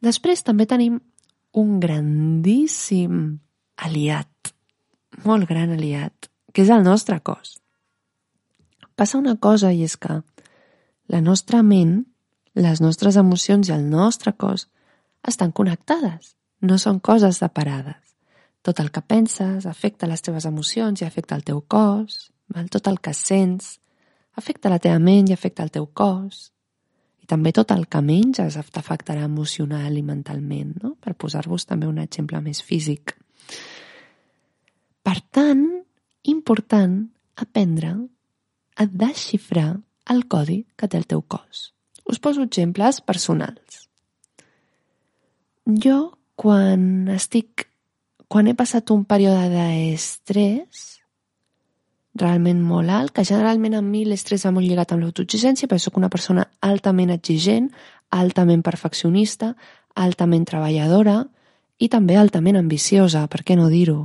Després 0.00 0.42
també 0.46 0.66
tenim 0.66 1.00
un 1.58 1.78
grandíssim 1.82 3.40
aliat, 3.84 4.52
molt 5.26 5.48
gran 5.48 5.74
aliat, 5.74 6.30
que 6.52 6.62
és 6.62 6.70
el 6.70 6.84
nostre 6.86 7.20
cos. 7.20 7.58
Passa 8.96 9.18
una 9.18 9.36
cosa 9.36 9.72
i 9.72 9.82
és 9.84 9.96
que 9.96 10.20
la 11.10 11.20
nostra 11.20 11.62
ment, 11.66 12.04
les 12.54 12.80
nostres 12.80 13.16
emocions 13.16 13.68
i 13.68 13.74
el 13.74 13.88
nostre 13.90 14.32
cos 14.32 14.68
estan 15.26 15.52
connectades, 15.52 16.36
no 16.60 16.78
són 16.78 17.00
coses 17.00 17.40
separades. 17.42 18.09
Tot 18.62 18.80
el 18.80 18.90
que 18.92 19.00
penses 19.00 19.66
afecta 19.66 20.08
les 20.08 20.20
teves 20.22 20.44
emocions 20.44 21.00
i 21.00 21.06
afecta 21.06 21.36
el 21.36 21.44
teu 21.44 21.62
cos, 21.64 22.30
val? 22.52 22.68
tot 22.68 22.90
el 22.90 23.00
que 23.00 23.14
sents 23.16 23.78
afecta 24.36 24.72
la 24.72 24.78
teva 24.78 25.00
ment 25.00 25.30
i 25.30 25.36
afecta 25.36 25.64
el 25.64 25.72
teu 25.72 25.86
cos. 25.96 26.50
I 27.24 27.28
també 27.30 27.54
tot 27.56 27.72
el 27.72 27.86
que 27.88 28.02
menges 28.04 28.58
t'afectarà 28.72 29.24
emocional 29.24 29.96
i 29.96 30.04
mentalment, 30.04 30.76
no? 30.82 30.94
per 31.00 31.16
posar-vos 31.16 31.66
també 31.66 31.88
un 31.88 32.00
exemple 32.02 32.40
més 32.44 32.60
físic. 32.62 33.16
Per 35.00 35.16
tant, 35.32 35.64
important 36.28 37.00
aprendre 37.40 37.94
a 38.76 38.86
desxifrar 38.86 39.80
el 40.12 40.26
codi 40.28 40.64
que 40.76 40.88
té 40.88 41.00
el 41.00 41.08
teu 41.08 41.22
cos. 41.22 41.70
Us 42.04 42.20
poso 42.20 42.44
exemples 42.44 43.00
personals. 43.00 43.86
Jo, 45.64 46.18
quan 46.34 47.08
estic 47.14 47.69
quan 48.30 48.46
he 48.46 48.54
passat 48.54 48.92
un 48.94 49.02
període 49.10 49.48
d'estrès 49.50 51.00
realment 52.20 52.60
molt 52.62 52.90
alt, 52.94 53.12
que 53.14 53.24
generalment 53.26 53.74
a 53.74 53.82
mi 53.82 54.04
l'estrès 54.06 54.44
va 54.46 54.52
molt 54.54 54.66
lligat 54.66 54.94
amb 54.94 55.02
l'autoexigència, 55.02 55.66
perquè 55.66 55.88
sóc 55.88 55.98
una 55.98 56.10
persona 56.12 56.46
altament 56.62 57.10
exigent, 57.10 57.66
altament 58.14 58.62
perfeccionista, 58.62 59.54
altament 59.98 60.46
treballadora 60.46 61.24
i 61.82 61.90
també 61.90 62.18
altament 62.20 62.60
ambiciosa, 62.60 63.26
per 63.26 63.42
què 63.42 63.58
no 63.58 63.70
dir-ho? 63.72 64.04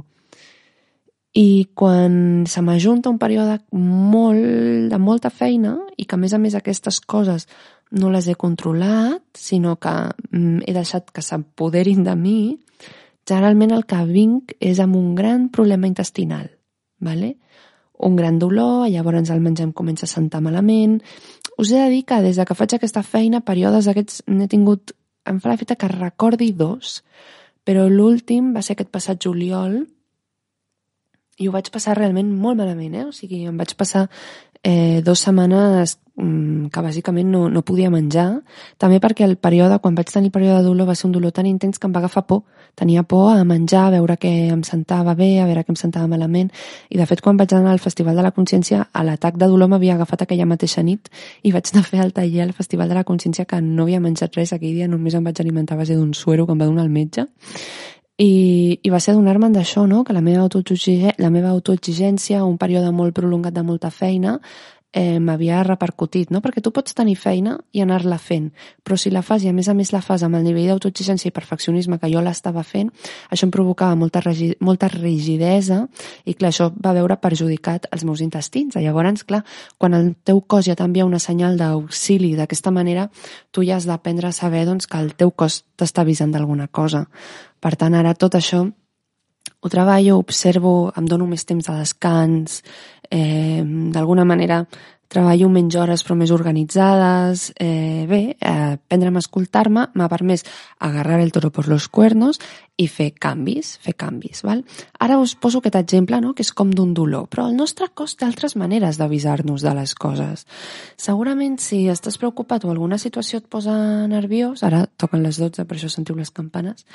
I 1.35 1.67
quan 1.75 2.45
se 2.47 2.61
m'ajunta 2.65 3.11
un 3.11 3.19
període 3.21 3.59
molt, 3.77 4.89
de 4.89 4.97
molta 4.97 5.29
feina 5.29 5.75
i 5.97 6.05
que 6.05 6.15
a 6.15 6.21
més 6.21 6.33
a 6.33 6.39
més 6.39 6.55
aquestes 6.55 7.01
coses 7.01 7.49
no 7.91 8.09
les 8.09 8.25
he 8.25 8.38
controlat, 8.39 9.21
sinó 9.38 9.75
que 9.75 9.91
mm, 10.31 10.63
he 10.65 10.73
deixat 10.73 11.11
que 11.11 11.21
s'empoderin 11.21 12.05
de 12.07 12.15
mi, 12.15 12.39
generalment 13.27 13.73
el 13.73 13.85
que 13.89 14.03
vinc 14.05 14.53
és 14.59 14.79
amb 14.79 14.95
un 14.95 15.15
gran 15.15 15.49
problema 15.49 15.88
intestinal, 15.88 16.51
¿vale? 16.99 17.38
un 17.97 18.15
gran 18.15 18.39
dolor, 18.39 18.89
llavors 18.89 19.29
el 19.29 19.41
menjar 19.41 19.69
em 19.69 19.73
comença 19.73 20.05
a 20.05 20.11
sentar 20.11 20.41
malament. 20.43 20.99
Us 21.57 21.71
he 21.71 21.79
de 21.79 21.89
dir 21.89 22.03
que 22.05 22.21
des 22.21 22.35
de 22.35 22.45
que 22.45 22.57
faig 22.57 22.75
aquesta 22.75 23.03
feina, 23.03 23.41
períodes 23.41 23.88
d'aquests 23.88 24.23
n'he 24.27 24.47
tingut, 24.51 24.91
em 25.25 25.39
fa 25.39 25.49
la 25.49 25.57
feta 25.57 25.77
que 25.79 25.88
recordi 25.88 26.51
dos, 26.51 27.03
però 27.65 27.88
l'últim 27.89 28.53
va 28.53 28.61
ser 28.61 28.75
aquest 28.75 28.91
passat 28.91 29.21
juliol 29.23 29.85
i 31.38 31.47
ho 31.47 31.51
vaig 31.51 31.71
passar 31.71 31.97
realment 31.97 32.29
molt 32.31 32.59
malament, 32.59 32.93
eh? 32.95 33.05
O 33.07 33.11
sigui, 33.15 33.43
em 33.47 33.57
vaig 33.57 33.73
passar 33.75 34.05
eh, 34.65 35.01
dues 35.06 35.21
setmanes 35.21 35.99
mm, 36.17 36.71
que 36.73 36.82
bàsicament 36.82 37.30
no, 37.30 37.43
no 37.54 37.62
podia 37.62 37.91
menjar, 37.93 38.41
també 38.82 38.97
perquè 39.04 39.28
el 39.28 39.36
període, 39.38 39.78
quan 39.84 39.93
vaig 39.93 40.10
tenir 40.10 40.32
el 40.32 40.34
període 40.34 40.63
de 40.63 40.65
dolor, 40.65 40.88
va 40.89 40.95
ser 40.97 41.06
un 41.06 41.13
dolor 41.13 41.36
tan 41.36 41.45
intens 41.45 41.78
que 41.78 41.86
em 41.86 41.93
va 41.93 42.01
agafar 42.01 42.25
por. 42.25 42.41
Tenia 42.73 43.04
por 43.04 43.30
a 43.30 43.43
menjar, 43.45 43.86
a 43.86 43.93
veure 43.93 44.17
què 44.17 44.32
em 44.49 44.63
sentava 44.65 45.13
bé, 45.13 45.30
a 45.39 45.45
veure 45.45 45.62
què 45.62 45.71
em 45.71 45.78
sentava 45.78 46.10
malament, 46.10 46.49
i 46.89 46.97
de 46.97 47.06
fet 47.06 47.21
quan 47.21 47.38
vaig 47.38 47.54
anar 47.54 47.75
al 47.75 47.84
Festival 47.84 48.17
de 48.17 48.25
la 48.25 48.34
Consciència, 48.34 48.88
a 48.91 49.06
l'atac 49.06 49.38
de 49.38 49.47
dolor 49.54 49.69
m'havia 49.69 49.99
agafat 49.99 50.25
aquella 50.25 50.49
mateixa 50.49 50.82
nit 50.84 51.13
i 51.43 51.54
vaig 51.54 51.69
anar 51.71 51.86
a 51.86 51.89
fer 51.91 52.01
el 52.01 52.15
taller 52.17 52.41
al 52.47 52.58
Festival 52.58 52.89
de 52.89 52.97
la 52.97 53.06
Consciència 53.06 53.45
que 53.45 53.62
no 53.62 53.86
havia 53.86 54.01
menjat 54.01 54.34
res 54.36 54.51
aquell 54.58 54.73
dia, 54.73 54.89
només 54.89 55.13
em 55.13 55.23
vaig 55.23 55.39
alimentar 55.45 55.78
a 55.78 55.84
base 55.86 55.93
d'un 55.93 56.15
suero 56.17 56.49
que 56.49 56.58
em 56.58 56.65
va 56.65 56.71
donar 56.73 56.89
el 56.89 56.91
metge 56.91 57.30
i, 58.17 58.80
i 58.82 58.89
va 58.93 59.01
ser 59.04 59.12
adonar-me'n 59.13 59.56
d'això, 59.56 59.86
no? 59.88 60.04
que 60.08 60.13
la 60.15 60.23
meva, 60.23 60.47
la 60.47 61.34
meva 61.34 61.51
autoexigència, 61.51 62.45
un 62.45 62.58
període 62.58 62.91
molt 62.95 63.15
prolongat 63.17 63.54
de 63.54 63.63
molta 63.63 63.91
feina, 63.91 64.39
eh, 64.95 65.19
m'havia 65.19 65.60
repercutit, 65.67 66.30
no? 66.32 66.39
Perquè 66.39 66.62
tu 66.63 66.71
pots 66.71 66.95
tenir 66.95 67.17
feina 67.19 67.58
i 67.75 67.82
anar-la 67.84 68.15
fent, 68.15 68.47
però 68.80 68.95
si 68.95 69.12
la 69.12 69.21
fas 69.28 69.43
i 69.43 69.49
a 69.51 69.54
més 69.54 69.67
a 69.67 69.73
més 69.75 69.91
la 69.91 69.99
fas 70.01 70.23
amb 70.23 70.39
el 70.39 70.45
nivell 70.47 70.69
d'autoexigència 70.71 71.28
i 71.28 71.36
perfeccionisme 71.36 71.99
que 71.99 72.08
jo 72.13 72.21
l'estava 72.23 72.63
fent, 72.63 72.93
això 73.28 73.43
em 73.43 73.51
provocava 73.51 73.97
molta, 73.99 74.23
molta 74.63 74.88
rigidesa 74.93 75.82
i 76.23 76.38
clar, 76.39 76.54
això 76.54 76.69
va 76.71 76.93
veure 76.95 77.19
perjudicat 77.19 77.89
els 77.91 78.06
meus 78.08 78.23
intestins. 78.23 78.80
Llavors, 78.80 79.25
clar, 79.28 79.41
quan 79.78 79.97
el 79.99 80.13
teu 80.23 80.39
cos 80.47 80.69
ja 80.69 80.78
t'envia 80.80 81.06
una 81.06 81.19
senyal 81.19 81.60
d'auxili 81.60 82.32
d'aquesta 82.39 82.71
manera, 82.71 83.10
tu 83.51 83.67
ja 83.67 83.75
has 83.75 83.89
d'aprendre 83.89 84.32
a 84.32 84.38
saber 84.38 84.63
doncs, 84.63 84.88
que 84.88 85.04
el 85.04 85.12
teu 85.19 85.36
cos 85.36 85.65
t'està 85.75 86.08
avisant 86.08 86.32
d'alguna 86.32 86.69
cosa. 86.71 87.04
Per 87.65 87.73
tant, 87.82 87.95
ara 87.97 88.13
tot 88.13 88.36
això 88.38 88.60
ho 89.65 89.69
treballo, 89.73 90.19
observo, 90.21 90.91
em 90.97 91.08
dono 91.10 91.25
més 91.25 91.47
temps 91.49 91.65
de 91.65 91.73
descans, 91.80 92.60
eh, 93.10 93.63
d'alguna 93.65 94.25
manera 94.25 94.60
treballo 95.15 95.47
menys 95.51 95.78
hores 95.80 96.04
però 96.04 96.17
més 96.19 96.34
organitzades. 96.36 97.47
Eh, 97.62 98.06
bé, 98.10 98.21
eh, 98.36 98.78
prendre'm 98.89 99.15
a 99.15 99.23
escoltar-me 99.23 99.88
m'ha 99.93 100.10
permès 100.12 100.43
agarrar 100.80 101.21
el 101.23 101.32
toro 101.32 101.51
per 101.51 101.67
los 101.71 101.88
cuernos 101.88 102.39
i 102.78 102.88
fer 102.91 103.13
canvis, 103.13 103.78
fer 103.80 103.95
canvis. 103.95 104.43
Val? 104.43 104.65
Ara 104.99 105.17
us 105.21 105.36
poso 105.36 105.62
aquest 105.62 105.78
exemple, 105.80 106.19
no? 106.21 106.34
que 106.36 106.43
és 106.43 106.51
com 106.51 106.71
d'un 106.71 106.93
dolor, 106.93 107.30
però 107.32 107.47
el 107.47 107.56
nostre 107.56 107.88
cos 107.93 108.17
té 108.19 108.28
altres 108.28 108.58
maneres 108.60 108.99
d'avisar-nos 108.99 109.63
de 109.63 109.75
les 109.78 109.95
coses. 109.95 110.45
Segurament 110.97 111.58
si 111.63 111.86
estàs 111.91 112.19
preocupat 112.19 112.65
o 112.65 112.73
alguna 112.73 112.99
situació 112.99 113.39
et 113.39 113.47
posa 113.47 113.75
nerviós, 114.12 114.63
ara 114.63 114.86
toquen 114.97 115.23
les 115.23 115.39
12, 115.39 115.63
per 115.63 115.78
això 115.78 115.89
sentiu 115.89 116.19
les 116.19 116.32
campanes, 116.32 116.86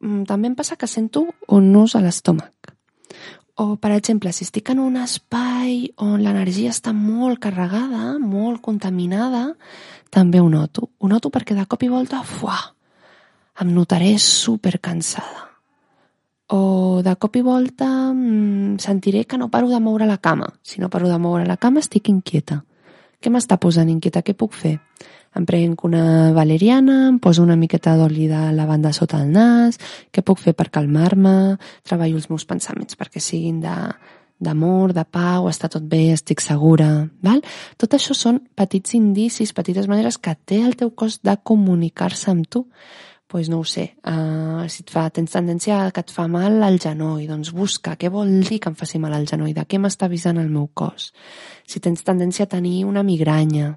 mm, 0.00 0.24
també 0.28 0.52
em 0.52 0.54
passa 0.54 0.76
que 0.76 0.86
sento 0.86 1.26
un 1.48 1.72
nus 1.72 1.96
a 1.96 2.04
l'estómac 2.04 2.71
o, 3.54 3.76
per 3.76 3.92
exemple, 3.92 4.32
si 4.32 4.46
estic 4.46 4.70
en 4.72 4.80
un 4.80 4.96
espai 4.96 5.90
on 6.00 6.22
l'energia 6.24 6.72
està 6.72 6.94
molt 6.96 7.40
carregada, 7.42 8.16
molt 8.18 8.62
contaminada, 8.64 9.50
també 10.10 10.40
ho 10.40 10.48
noto. 10.48 10.88
Ho 10.98 11.08
noto 11.08 11.30
perquè 11.32 11.56
de 11.56 11.66
cop 11.68 11.84
i 11.84 11.90
volta, 11.92 12.22
fuà, 12.24 12.56
em 13.60 13.72
notaré 13.76 14.14
super 14.18 14.78
cansada. 14.80 15.48
O 16.52 17.00
de 17.04 17.14
cop 17.16 17.36
i 17.36 17.42
volta 17.44 17.86
mm, 18.12 18.78
sentiré 18.80 19.24
que 19.24 19.38
no 19.40 19.48
paro 19.52 19.68
de 19.68 19.80
moure 19.80 20.08
la 20.08 20.18
cama. 20.18 20.48
Si 20.62 20.80
no 20.80 20.90
paro 20.92 21.08
de 21.08 21.18
moure 21.20 21.46
la 21.48 21.56
cama 21.56 21.80
estic 21.80 22.08
inquieta. 22.12 22.62
Què 23.22 23.30
m'està 23.30 23.56
posant 23.60 23.88
inquieta? 23.88 24.24
Què 24.24 24.34
puc 24.34 24.56
fer? 24.56 24.78
Em 25.38 25.46
prenc 25.48 25.84
una 25.88 26.32
valeriana, 26.36 27.08
em 27.08 27.18
poso 27.22 27.42
una 27.42 27.56
miqueta 27.56 27.96
d'oli 27.96 28.28
de 28.30 28.40
lavanda 28.56 28.92
sota 28.92 29.22
el 29.22 29.30
nas, 29.32 29.78
què 30.12 30.24
puc 30.24 30.42
fer 30.42 30.56
per 30.56 30.70
calmar-me, 30.70 31.56
treballo 31.86 32.18
els 32.20 32.28
meus 32.30 32.44
pensaments 32.48 32.98
perquè 33.00 33.22
siguin 33.22 33.62
de, 33.64 33.76
d'amor, 34.42 34.92
de 34.96 35.04
pau, 35.06 35.46
està 35.50 35.70
tot 35.72 35.84
bé, 35.88 36.10
estic 36.16 36.42
segura, 36.44 36.90
val? 37.24 37.40
Tot 37.80 37.94
això 37.96 38.16
són 38.18 38.42
petits 38.58 38.96
indicis, 38.98 39.54
petites 39.56 39.88
maneres 39.90 40.18
que 40.18 40.34
té 40.34 40.60
el 40.66 40.76
teu 40.78 40.90
cos 40.90 41.20
de 41.22 41.38
comunicar-se 41.42 42.30
amb 42.34 42.48
tu. 42.50 42.66
pues 43.32 43.48
no 43.48 43.60
ho 43.60 43.64
sé, 43.64 43.94
uh, 44.04 44.68
si 44.68 44.82
et 44.82 44.90
fa, 44.92 45.06
tens 45.08 45.32
tendència 45.32 45.78
que 45.96 46.02
et 46.04 46.10
fa 46.12 46.26
mal 46.28 46.58
al 46.60 46.74
genoll, 46.76 47.22
doncs 47.24 47.48
busca 47.56 47.94
què 47.96 48.10
vol 48.12 48.28
dir 48.44 48.58
que 48.60 48.68
em 48.68 48.74
faci 48.76 48.98
mal 49.00 49.14
al 49.16 49.24
genoll, 49.24 49.54
de 49.56 49.64
què 49.64 49.78
m'està 49.80 50.04
avisant 50.04 50.36
el 50.36 50.50
meu 50.52 50.66
cos. 50.76 51.14
Si 51.64 51.80
tens 51.80 52.04
tendència 52.04 52.44
a 52.44 52.50
tenir 52.52 52.84
una 52.84 53.00
migranya, 53.02 53.70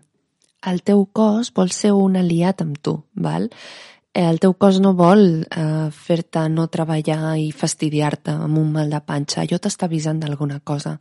el 0.72 0.82
teu 0.84 1.06
cos 1.14 1.52
vol 1.56 1.72
ser 1.72 1.94
un 1.94 2.18
aliat 2.20 2.62
amb 2.66 2.80
tu, 2.82 2.98
val? 3.14 3.50
Eh, 4.16 4.24
el 4.24 4.40
teu 4.40 4.54
cos 4.56 4.80
no 4.80 4.94
vol 4.96 5.44
eh, 5.44 5.88
fer-te 5.92 6.46
no 6.50 6.68
treballar 6.72 7.36
i 7.42 7.50
fastidiar-te 7.52 8.36
amb 8.48 8.62
un 8.62 8.72
mal 8.78 8.94
de 8.94 9.02
panxa. 9.04 9.44
Jo 9.50 9.60
t'està 9.60 9.90
avisant 9.90 10.22
d'alguna 10.22 10.62
cosa. 10.64 10.98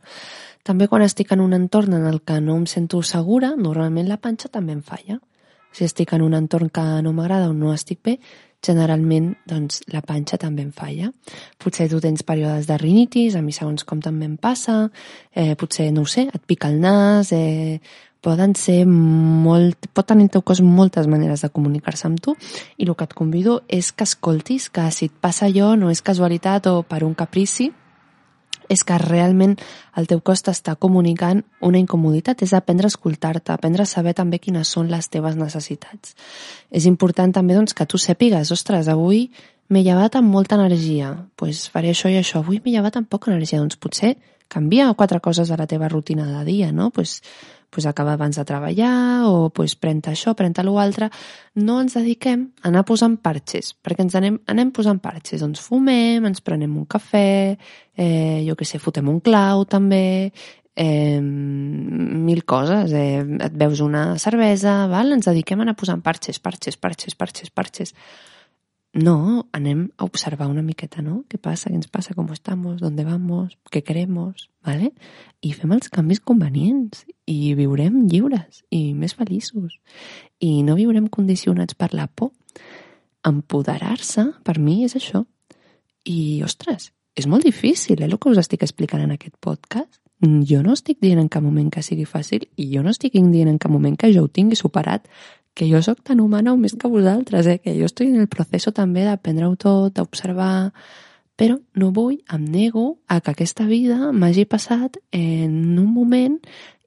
També 0.65 0.89
quan 0.91 1.05
estic 1.05 1.31
en 1.31 1.43
un 1.43 1.53
entorn 1.53 1.93
en 1.93 2.09
el 2.09 2.19
que 2.25 2.41
no 2.41 2.57
em 2.59 2.65
sento 2.67 3.01
segura, 3.03 3.53
normalment 3.55 4.09
la 4.09 4.17
panxa 4.17 4.49
també 4.51 4.73
em 4.75 4.81
falla. 4.83 5.19
Si 5.71 5.85
estic 5.85 6.13
en 6.15 6.23
un 6.23 6.33
entorn 6.33 6.69
que 6.71 6.83
no 7.03 7.13
m'agrada 7.13 7.49
o 7.51 7.53
no 7.53 7.73
estic 7.73 7.99
bé, 8.03 8.19
generalment 8.65 9.33
doncs, 9.47 9.81
la 9.93 10.01
panxa 10.01 10.39
també 10.41 10.63
em 10.65 10.71
falla. 10.73 11.11
Potser 11.61 11.87
tu 11.91 11.99
tens 12.03 12.23
períodes 12.25 12.67
de 12.67 12.77
rinitis, 12.81 13.35
a 13.35 13.43
mi 13.45 13.53
segons 13.55 13.85
com 13.87 14.01
també 14.01 14.25
em 14.25 14.37
passa, 14.41 14.89
eh, 15.31 15.53
potser, 15.55 15.91
no 15.93 16.05
sé, 16.05 16.27
et 16.33 16.43
pica 16.47 16.71
el 16.71 16.79
nas, 16.81 17.31
eh, 17.31 17.79
poden 18.25 18.55
ser 18.57 18.81
molt... 18.89 19.89
pot 19.93 20.09
tenir 20.09 20.27
el 20.27 20.33
teu 20.33 20.43
cos 20.45 20.63
moltes 20.65 21.07
maneres 21.11 21.45
de 21.45 21.51
comunicar-se 21.53 22.09
amb 22.09 22.21
tu 22.21 22.33
i 22.77 22.87
el 22.87 22.95
que 22.97 23.05
et 23.05 23.13
convido 23.13 23.61
és 23.69 23.91
que 23.93 24.07
escoltis 24.07 24.69
que 24.73 24.89
si 24.91 25.11
et 25.11 25.17
passa 25.21 25.45
allò 25.45 25.75
no 25.77 25.93
és 25.93 26.01
casualitat 26.01 26.71
o 26.71 26.81
per 26.89 27.03
un 27.05 27.13
caprici, 27.13 27.71
és 28.69 28.83
que 28.83 28.97
realment 28.97 29.55
el 29.99 30.07
teu 30.09 30.21
cos 30.25 30.41
t'està 30.45 30.73
comunicant 30.81 31.43
una 31.61 31.77
incomoditat, 31.77 32.41
és 32.41 32.53
aprendre 32.57 32.89
a 32.89 32.93
escoltar-te, 32.93 33.53
aprendre 33.53 33.85
a 33.85 33.89
saber 33.89 34.15
també 34.17 34.39
quines 34.41 34.71
són 34.73 34.89
les 34.89 35.09
teves 35.13 35.37
necessitats. 35.37 36.15
És 36.71 36.87
important 36.89 37.33
també 37.35 37.57
doncs, 37.57 37.75
que 37.77 37.85
tu 37.85 38.01
sàpigues, 38.01 38.51
ostres, 38.51 38.89
avui 38.89 39.29
m'he 39.69 39.81
llevat 39.83 40.15
amb 40.19 40.31
molta 40.31 40.59
energia, 40.59 41.11
doncs 41.15 41.35
pues 41.35 41.65
faré 41.73 41.91
això 41.91 42.11
i 42.11 42.19
això, 42.19 42.43
avui 42.43 42.61
m'he 42.63 42.75
llevat 42.75 42.97
amb 42.99 43.09
poca 43.09 43.31
energia, 43.31 43.59
doncs 43.59 43.79
potser 43.81 44.15
canvia 44.47 44.93
quatre 44.93 45.19
coses 45.19 45.49
de 45.49 45.57
la 45.57 45.67
teva 45.67 45.89
rutina 45.89 46.25
de 46.39 46.45
dia, 46.45 46.71
no? 46.71 46.91
Pues, 46.91 47.21
pues 47.69 47.85
acaba 47.85 48.13
abans 48.13 48.37
de 48.37 48.45
treballar 48.45 49.25
o 49.27 49.49
pues 49.49 49.75
pren 49.75 50.01
això, 50.05 50.35
pren 50.35 50.53
l'altre. 50.63 51.09
No 51.55 51.81
ens 51.81 51.95
dediquem 51.95 52.51
a 52.61 52.69
anar 52.69 52.85
posant 52.85 53.17
parxes, 53.17 53.73
perquè 53.83 54.05
ens 54.05 54.15
anem, 54.15 54.39
anem 54.47 54.71
posant 54.71 54.99
parxes. 54.99 55.41
Doncs 55.41 55.59
fumem, 55.59 56.23
ens 56.25 56.41
prenem 56.41 56.77
un 56.77 56.85
cafè, 56.85 57.57
eh, 57.97 58.45
jo 58.47 58.55
que 58.55 58.65
sé, 58.65 58.79
fotem 58.79 59.09
un 59.09 59.19
clau 59.19 59.65
també, 59.65 60.31
eh, 60.75 61.19
mil 61.19 62.45
coses. 62.45 62.93
Eh, 62.93 63.25
et 63.41 63.53
veus 63.53 63.81
una 63.81 64.17
cervesa, 64.19 64.87
val? 64.87 65.11
ens 65.11 65.25
dediquem 65.25 65.59
a 65.59 65.63
anar 65.63 65.75
posant 65.75 66.01
parxes, 66.01 66.39
parxes, 66.39 66.77
parxes, 66.77 67.15
parxes, 67.15 67.49
parxes. 67.49 67.93
No, 68.95 69.49
anem 69.51 69.89
a 69.97 70.05
observar 70.05 70.47
una 70.47 70.61
miqueta, 70.61 71.01
¿no? 71.01 71.25
¿Qué 71.27 71.37
pasa? 71.37 71.69
¿Qué 71.69 71.75
ens 71.75 71.89
passa? 71.89 72.13
¿Cómo 72.13 72.31
estamos? 72.31 72.79
¿Dónde 72.79 73.03
vamos? 73.03 73.57
¿Qué 73.69 73.83
queremos? 73.83 74.49
¿Vale? 74.63 74.93
I 75.43 75.51
fem 75.51 75.73
els 75.75 75.89
canvis 75.91 76.21
convenients 76.23 77.01
i 77.27 77.51
viurem 77.59 78.05
lliures 78.07 78.63
i 78.71 78.95
més 78.95 79.11
feliços 79.19 79.75
i 80.39 80.63
no 80.63 80.77
viurem 80.79 81.09
condicionats 81.11 81.75
per 81.75 81.91
la 81.91 82.07
por. 82.07 82.31
Empoderar-se, 83.27 84.29
per 84.47 84.61
mi, 84.63 84.85
és 84.87 84.95
això. 84.95 85.25
I, 86.07 86.39
ostres, 86.47 86.93
és 87.19 87.27
molt 87.27 87.43
difícil, 87.43 87.99
eh, 87.99 88.07
el 88.07 88.15
que 88.15 88.31
us 88.31 88.39
estic 88.39 88.63
explicant 88.63 89.03
en 89.03 89.11
aquest 89.11 89.35
podcast. 89.43 89.99
Jo 90.21 90.61
no 90.63 90.73
estic 90.73 91.01
dient 91.03 91.19
en 91.19 91.27
cap 91.29 91.43
moment 91.43 91.67
que 91.71 91.83
sigui 91.83 92.05
fàcil 92.07 92.45
i 92.55 92.69
jo 92.71 92.83
no 92.83 92.93
estic 92.93 93.13
dient 93.13 93.49
en 93.51 93.57
cap 93.59 93.71
moment 93.71 93.97
que 93.99 94.13
jo 94.13 94.23
ho 94.23 94.31
tingui 94.31 94.55
superat 94.55 95.09
que 95.55 95.69
jo 95.71 95.81
sóc 95.81 96.03
tan 96.03 96.19
humana 96.19 96.53
o 96.53 96.57
més 96.59 96.75
que 96.75 96.87
vosaltres, 96.91 97.47
eh? 97.47 97.59
que 97.63 97.73
jo 97.79 97.87
estic 97.87 98.09
en 98.11 98.19
el 98.19 98.27
procés 98.27 98.67
també 98.75 99.05
d'aprendre-ho 99.07 99.55
tot, 99.55 99.93
d'observar, 99.95 100.73
però 101.39 101.55
no 101.79 101.91
vull, 101.95 102.19
em 102.31 102.43
nego 102.43 102.99
a 103.07 103.21
que 103.21 103.31
aquesta 103.31 103.63
vida 103.65 104.11
m'hagi 104.11 104.45
passat 104.45 104.99
en 105.11 105.79
un 105.79 105.87
moment 105.93 106.35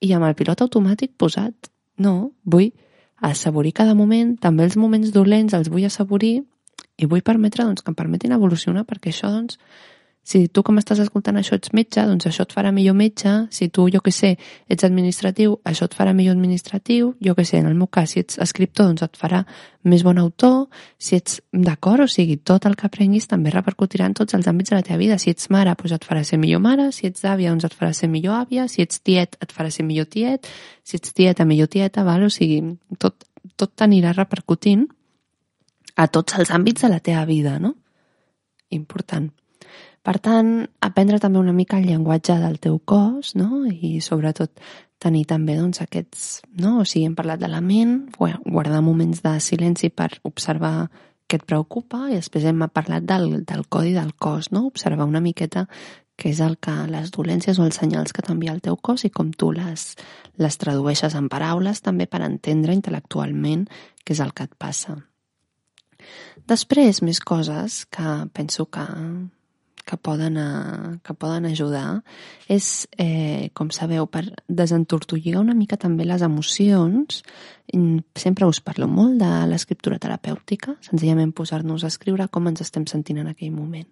i 0.05 0.13
amb 0.13 0.29
el 0.29 0.37
pilot 0.37 0.61
automàtic 0.67 1.17
posat. 1.17 1.73
No, 1.97 2.33
vull 2.45 2.71
assaborir 3.25 3.73
cada 3.73 3.97
moment, 3.97 4.37
també 4.37 4.69
els 4.69 4.77
moments 4.77 5.13
dolents 5.13 5.57
els 5.57 5.73
vull 5.73 5.89
assaborir 5.89 6.43
i 6.99 7.09
vull 7.09 7.25
permetre 7.25 7.65
doncs, 7.65 7.83
que 7.83 7.91
em 7.91 7.97
permetin 7.97 8.37
evolucionar 8.37 8.85
perquè 8.85 9.11
això 9.11 9.33
doncs, 9.33 9.59
Si 10.29 10.43
tu 10.53 10.61
que 10.61 10.75
m'estàs 10.77 10.99
escoltant 11.01 11.39
això 11.41 11.57
ets 11.57 11.71
metge, 11.73 12.03
doncs 12.05 12.27
això 12.29 12.45
et 12.45 12.51
farà 12.53 12.69
millor 12.75 12.93
metge. 12.99 13.31
Si 13.55 13.71
tu, 13.73 13.87
jo 13.89 14.03
que 14.05 14.13
sé, 14.13 14.35
ets 14.69 14.85
administratiu, 14.85 15.55
això 15.65 15.87
et 15.89 15.95
farà 15.97 16.13
millor 16.13 16.37
administratiu. 16.37 17.15
Jo 17.25 17.33
que 17.39 17.47
sé, 17.49 17.63
en 17.63 17.71
el 17.71 17.79
meu 17.79 17.89
cas, 17.89 18.13
si 18.13 18.21
ets 18.21 18.37
escriptor, 18.45 18.91
doncs 18.91 19.07
et 19.07 19.17
farà 19.17 19.41
més 19.89 20.05
bon 20.05 20.21
autor. 20.21 20.67
Si 21.01 21.17
ets 21.17 21.39
d'acord, 21.57 22.05
o 22.05 22.09
sigui, 22.13 22.37
tot 22.45 22.69
el 22.69 22.77
que 22.77 22.85
aprenguis 22.91 23.31
també 23.31 23.55
repercutirà 23.55 24.11
en 24.11 24.19
tots 24.21 24.37
els 24.37 24.51
àmbits 24.53 24.75
de 24.75 24.77
la 24.77 24.85
teva 24.91 25.01
vida. 25.01 25.17
Si 25.17 25.33
ets 25.33 25.49
mare, 25.49 25.73
doncs 25.81 25.97
et 25.97 26.07
farà 26.11 26.27
ser 26.29 26.43
millor 26.45 26.61
mare. 26.61 26.91
Si 26.93 27.09
ets 27.09 27.25
àvia, 27.25 27.57
doncs 27.57 27.71
et 27.71 27.81
farà 27.81 27.95
ser 27.97 28.13
millor 28.13 28.43
àvia. 28.43 28.69
Si 28.69 28.85
ets 28.85 29.01
tiet, 29.01 29.41
et 29.41 29.57
farà 29.57 29.73
ser 29.73 29.89
millor 29.89 30.13
tiet. 30.13 30.53
Si 30.85 31.01
ets 31.01 31.17
tieta, 31.17 31.49
millor 31.49 31.73
tieta, 31.73 32.05
val? 32.05 32.29
O 32.29 32.33
sigui, 32.37 32.61
tot, 33.01 33.25
tot 33.57 33.73
t'anirà 33.73 34.13
repercutint 34.13 34.91
a 35.97 36.11
tots 36.13 36.37
els 36.37 36.53
àmbits 36.53 36.85
de 36.85 36.93
la 36.93 37.01
teva 37.01 37.25
vida, 37.25 37.57
no? 37.57 37.79
Important. 38.77 39.33
Per 40.09 40.17
tant, 40.25 40.63
aprendre 40.81 41.19
també 41.21 41.37
una 41.37 41.53
mica 41.53 41.77
el 41.77 41.85
llenguatge 41.85 42.39
del 42.41 42.55
teu 42.65 42.79
cos, 42.81 43.35
no? 43.37 43.67
I 43.69 43.99
sobretot 44.01 44.55
tenir 45.05 45.27
també 45.29 45.59
doncs, 45.59 45.83
aquests... 45.85 46.23
No? 46.57 46.79
O 46.81 46.87
sigui, 46.89 47.05
hem 47.11 47.17
parlat 47.19 47.43
de 47.43 47.51
la 47.53 47.61
ment, 47.61 48.07
guardar 48.17 48.81
moments 48.87 49.21
de 49.27 49.35
silenci 49.45 49.93
per 49.93 50.15
observar 50.25 50.89
què 51.29 51.37
et 51.37 51.45
preocupa 51.45 52.07
i 52.09 52.17
després 52.17 52.49
hem 52.49 52.65
parlat 52.73 53.05
del, 53.05 53.43
del 53.45 53.67
codi 53.69 53.93
del 53.93 54.15
cos, 54.17 54.49
no? 54.49 54.65
Observar 54.73 55.05
una 55.05 55.21
miqueta 55.21 55.67
què 56.19 56.33
és 56.33 56.41
el 56.41 56.57
que 56.57 56.73
les 56.89 57.13
dolències 57.13 57.61
o 57.61 57.69
els 57.69 57.77
senyals 57.77 58.17
que 58.17 58.25
t'envia 58.25 58.57
el 58.57 58.65
teu 58.65 58.81
cos 58.81 59.05
i 59.05 59.13
com 59.13 59.29
tu 59.31 59.53
les, 59.53 59.91
les 60.41 60.57
tradueixes 60.59 61.21
en 61.21 61.29
paraules 61.29 61.85
també 61.85 62.09
per 62.09 62.25
entendre 62.25 62.81
intel·lectualment 62.81 63.69
què 64.03 64.17
és 64.17 64.25
el 64.25 64.33
que 64.33 64.49
et 64.49 64.57
passa. 64.57 65.03
Després, 66.49 67.05
més 67.05 67.21
coses 67.21 67.85
que 67.93 68.23
penso 68.33 68.73
que, 68.73 68.89
que 69.89 69.97
poden, 69.97 70.37
a, 70.37 71.01
que 71.03 71.15
poden 71.15 71.47
ajudar 71.49 72.03
és, 72.47 72.87
eh, 73.01 73.49
com 73.57 73.71
sabeu, 73.73 74.07
per 74.07 74.27
desentortolligar 74.47 75.41
una 75.41 75.57
mica 75.57 75.79
també 75.81 76.05
les 76.05 76.21
emocions. 76.23 77.23
Sempre 78.15 78.47
us 78.47 78.61
parlo 78.61 78.89
molt 78.89 79.17
de 79.23 79.31
l'escriptura 79.49 79.99
terapèutica, 79.99 80.77
senzillament 80.85 81.33
posar-nos 81.33 81.85
a 81.85 81.93
escriure 81.93 82.29
com 82.29 82.49
ens 82.53 82.61
estem 82.61 82.85
sentint 82.87 83.23
en 83.25 83.33
aquell 83.33 83.53
moment. 83.53 83.89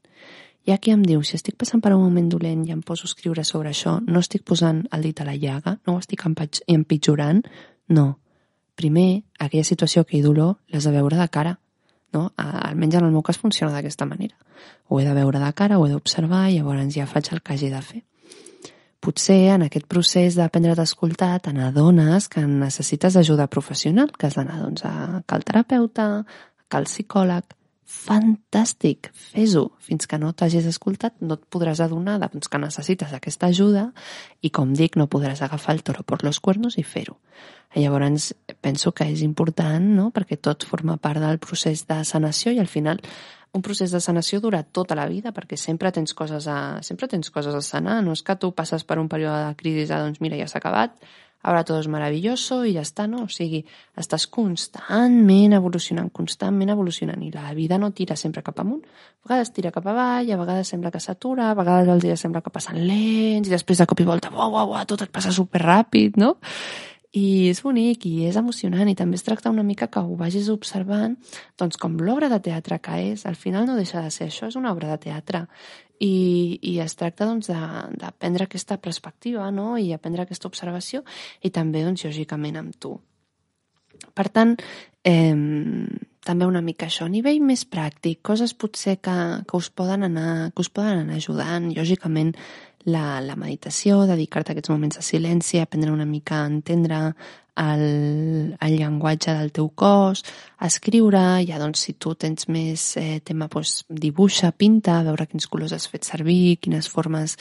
Hi 0.67 0.75
ha 0.75 0.79
qui 0.83 0.93
em 0.93 1.03
diu, 1.07 1.23
si 1.23 1.37
estic 1.39 1.57
passant 1.57 1.81
per 1.81 1.95
un 1.95 2.03
moment 2.03 2.29
dolent 2.29 2.67
i 2.67 2.73
em 2.75 2.83
poso 2.83 3.07
a 3.07 3.11
escriure 3.11 3.45
sobre 3.45 3.71
això, 3.71 4.01
no 4.05 4.21
estic 4.21 4.45
posant 4.45 4.85
el 4.93 5.09
dit 5.09 5.21
a 5.21 5.25
la 5.25 5.37
llaga, 5.37 5.79
no 5.87 5.95
ho 5.95 5.99
estic 6.03 6.27
empitjorant, 6.27 7.45
no. 7.89 8.19
Primer, 8.77 9.23
aquella 9.39 9.65
situació, 9.65 10.03
aquell 10.03 10.27
dolor, 10.27 10.59
l'has 10.69 10.85
de 10.85 10.93
veure 10.93 11.17
de 11.17 11.29
cara 11.29 11.61
no? 12.17 12.31
Almenys 12.41 12.99
en 12.99 13.07
el 13.09 13.15
meu 13.15 13.23
cas 13.27 13.39
funciona 13.39 13.75
d'aquesta 13.75 14.09
manera. 14.09 14.37
Ho 14.89 15.01
he 15.01 15.07
de 15.07 15.15
veure 15.15 15.43
de 15.43 15.53
cara, 15.59 15.79
ho 15.79 15.87
he 15.87 15.93
d'observar 15.93 16.47
i 16.51 16.59
llavors 16.59 16.95
ja 16.95 17.07
faig 17.11 17.33
el 17.33 17.43
que 17.43 17.55
hagi 17.55 17.71
de 17.73 17.83
fer. 17.85 18.03
Potser 19.05 19.53
en 19.55 19.67
aquest 19.67 19.87
procés 19.87 20.35
d'aprendre 20.35 20.73
a 20.75 20.87
escoltar 20.89 21.37
te 21.45 21.53
n'adones 21.55 22.27
que 22.33 22.43
necessites 22.43 23.19
ajuda 23.21 23.47
professional, 23.47 24.11
que 24.17 24.27
has 24.27 24.39
d'anar 24.39 24.57
doncs, 24.65 24.83
a 24.89 25.23
cal 25.29 25.45
terapeuta, 25.47 26.07
a 26.25 26.67
cal 26.73 26.89
psicòleg, 26.89 27.55
fantàstic, 27.87 29.13
fes-ho. 29.15 29.69
Fins 29.79 30.09
que 30.11 30.19
no 30.19 30.33
t'hagis 30.35 30.67
escoltat 30.67 31.15
no 31.23 31.39
et 31.39 31.45
podràs 31.53 31.81
adonar 31.85 32.19
doncs, 32.23 32.51
que 32.51 32.59
necessites 32.59 33.15
aquesta 33.15 33.51
ajuda 33.53 33.93
i, 34.43 34.51
com 34.51 34.75
dic, 34.75 34.99
no 34.99 35.07
podràs 35.07 35.43
agafar 35.47 35.77
el 35.77 35.85
toro 35.87 36.03
per 36.03 36.25
los 36.27 36.41
cuernos 36.43 36.79
i 36.79 36.85
fer-ho. 36.85 37.21
Llavors, 37.77 38.33
penso 38.65 38.93
que 38.93 39.07
és 39.13 39.23
important, 39.23 39.85
no?, 39.95 40.11
perquè 40.11 40.39
tot 40.41 40.65
forma 40.67 40.97
part 40.97 41.21
del 41.23 41.39
procés 41.39 41.85
de 41.87 42.03
sanació 42.09 42.55
i 42.55 42.61
al 42.63 42.71
final 42.71 43.03
un 43.57 43.63
procés 43.63 43.93
de 43.95 44.01
sanació 44.05 44.41
dura 44.45 44.63
tota 44.63 44.97
la 44.99 45.07
vida 45.09 45.33
perquè 45.33 45.57
sempre 45.57 45.93
tens 45.95 46.13
coses 46.15 46.47
a, 46.51 46.83
sempre 46.85 47.09
tens 47.09 47.31
coses 47.33 47.55
a 47.55 47.63
sanar. 47.65 48.03
No 48.05 48.13
és 48.13 48.23
que 48.27 48.37
tu 48.37 48.51
passes 48.53 48.85
per 48.85 48.99
un 49.01 49.09
període 49.09 49.47
de 49.47 49.57
crisi 49.57 49.87
de, 49.87 49.95
doncs 49.97 50.21
mira, 50.21 50.37
ja 50.37 50.49
s'ha 50.51 50.61
acabat, 50.61 50.99
ara 51.47 51.63
tot 51.67 51.79
és 51.79 51.89
meravelloso 51.91 52.63
i 52.67 52.75
ja 52.75 52.83
està, 52.83 53.07
no? 53.11 53.25
O 53.27 53.31
sigui, 53.33 53.63
estàs 53.99 54.27
constantment 54.33 55.55
evolucionant, 55.57 56.11
constantment 56.15 56.73
evolucionant 56.75 57.23
i 57.23 57.31
la 57.35 57.55
vida 57.57 57.79
no 57.79 57.93
tira 57.95 58.17
sempre 58.19 58.43
cap 58.47 58.59
amunt. 58.63 58.83
A 58.83 59.29
vegades 59.29 59.53
tira 59.55 59.73
cap 59.75 59.87
avall, 59.87 60.31
a 60.31 60.41
vegades 60.41 60.75
sembla 60.75 60.93
que 60.95 61.03
s'atura, 61.03 61.51
a 61.51 61.59
vegades 61.59 61.93
els 61.95 62.05
dies 62.05 62.27
sembla 62.27 62.43
que 62.43 62.55
passen 62.55 62.81
lents 62.83 63.49
i 63.49 63.55
després 63.55 63.83
de 63.83 63.87
cop 63.87 64.03
i 64.03 64.09
volta, 64.09 64.33
uau, 64.35 64.59
uau, 64.59 64.75
uau, 64.75 64.85
tot 64.91 65.07
et 65.07 65.15
passa 65.15 65.35
superràpid, 65.35 66.19
no? 66.21 66.37
I 67.17 67.49
és 67.49 67.63
bonic 67.65 68.05
i 68.09 68.27
és 68.29 68.37
emocionant 68.37 68.91
i 68.91 68.97
també 68.99 69.17
es 69.17 69.25
tracta 69.25 69.53
una 69.53 69.65
mica 69.65 69.89
que 69.89 70.03
ho 70.05 70.19
vagis 70.21 70.51
observant 70.53 71.17
doncs 71.57 71.81
com 71.81 71.97
l'obra 71.97 72.29
de 72.29 72.41
teatre 72.45 72.77
que 72.85 72.99
és, 73.13 73.25
al 73.25 73.39
final 73.41 73.65
no 73.65 73.79
deixa 73.79 74.03
de 74.05 74.13
ser 74.13 74.29
això, 74.29 74.51
és 74.51 74.59
una 74.61 74.75
obra 74.75 74.91
de 74.93 74.99
teatre 75.09 75.47
i, 75.99 76.59
i 76.61 76.77
es 76.85 76.97
tracta 76.99 77.29
doncs, 77.29 77.49
d'aprendre 77.49 78.45
aquesta 78.45 78.77
perspectiva 78.77 79.49
no? 79.51 79.77
i 79.81 79.93
aprendre 79.97 80.27
aquesta 80.27 80.49
observació 80.51 81.03
i 81.41 81.51
també, 81.51 81.85
doncs, 81.87 82.05
lògicament, 82.05 82.61
amb 82.61 82.77
tu. 82.81 82.97
Per 84.17 84.29
tant, 84.29 84.53
eh, 85.09 85.33
també 86.27 86.49
una 86.49 86.63
mica 86.65 86.89
això. 86.91 87.07
A 87.07 87.13
nivell 87.13 87.41
més 87.45 87.65
pràctic, 87.71 88.21
coses 88.27 88.53
potser 88.59 88.99
que, 89.01 89.17
que, 89.47 89.57
us, 89.57 89.71
poden 89.71 90.05
anar, 90.09 90.51
que 90.53 90.65
us 90.65 90.73
poden 90.73 91.05
anar 91.05 91.21
ajudant. 91.21 91.71
Lògicament, 91.77 92.35
la, 92.87 93.21
la 93.21 93.35
meditació, 93.39 94.05
dedicar-te 94.07 94.53
a 94.53 94.55
aquests 94.55 94.71
moments 94.71 95.01
de 95.01 95.05
silenci, 95.05 95.59
aprendre 95.61 95.93
una 95.93 96.07
mica 96.07 96.41
a 96.43 96.49
entendre 96.51 97.01
el, 97.57 98.57
el 98.61 98.77
llenguatge 98.77 99.35
del 99.37 99.53
teu 99.57 99.71
cos, 99.75 100.23
escriure, 100.67 101.23
ja 101.49 101.61
doncs 101.61 101.87
si 101.87 101.95
tu 102.01 102.15
tens 102.17 102.49
més 102.53 102.85
eh, 103.01 103.21
tema, 103.25 103.49
doncs, 103.53 103.85
dibuixa, 103.89 104.53
pinta, 104.53 105.03
veure 105.07 105.27
quins 105.31 105.49
colors 105.51 105.75
has 105.77 105.89
fet 105.91 106.05
servir, 106.09 106.59
quines 106.61 106.89
formes 106.89 107.37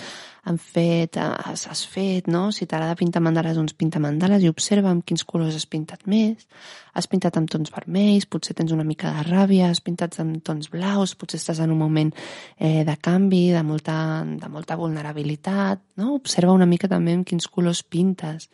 han 0.45 0.59
fet, 0.61 1.17
has, 1.17 1.65
has 1.71 1.81
fet, 1.89 2.27
no? 2.29 2.51
Si 2.53 2.67
t'agrada 2.69 2.97
pintar 2.99 3.21
mandales, 3.23 3.57
doncs 3.57 3.73
pinta 3.73 3.99
mandales 4.03 4.43
i 4.43 4.51
observa 4.51 4.91
amb 4.93 5.01
quins 5.07 5.25
colors 5.25 5.55
has 5.57 5.65
pintat 5.65 6.05
més. 6.11 6.45
Has 6.93 7.09
pintat 7.11 7.39
amb 7.39 7.49
tons 7.51 7.73
vermells, 7.73 8.27
potser 8.29 8.53
tens 8.55 8.71
una 8.71 8.85
mica 8.85 9.09
de 9.15 9.23
ràbia, 9.25 9.71
has 9.73 9.81
pintat 9.83 10.19
amb 10.21 10.37
tons 10.45 10.69
blaus, 10.71 11.15
potser 11.17 11.41
estàs 11.41 11.63
en 11.65 11.73
un 11.73 11.81
moment 11.81 12.13
eh, 12.59 12.83
de 12.85 12.97
canvi, 13.01 13.47
de 13.55 13.63
molta, 13.65 13.97
de 14.23 14.51
molta 14.53 14.77
vulnerabilitat, 14.77 15.81
no? 15.97 16.13
Observa 16.19 16.53
una 16.53 16.69
mica 16.69 16.91
també 16.91 17.17
amb 17.17 17.25
quins 17.25 17.49
colors 17.49 17.81
pintes 17.81 18.51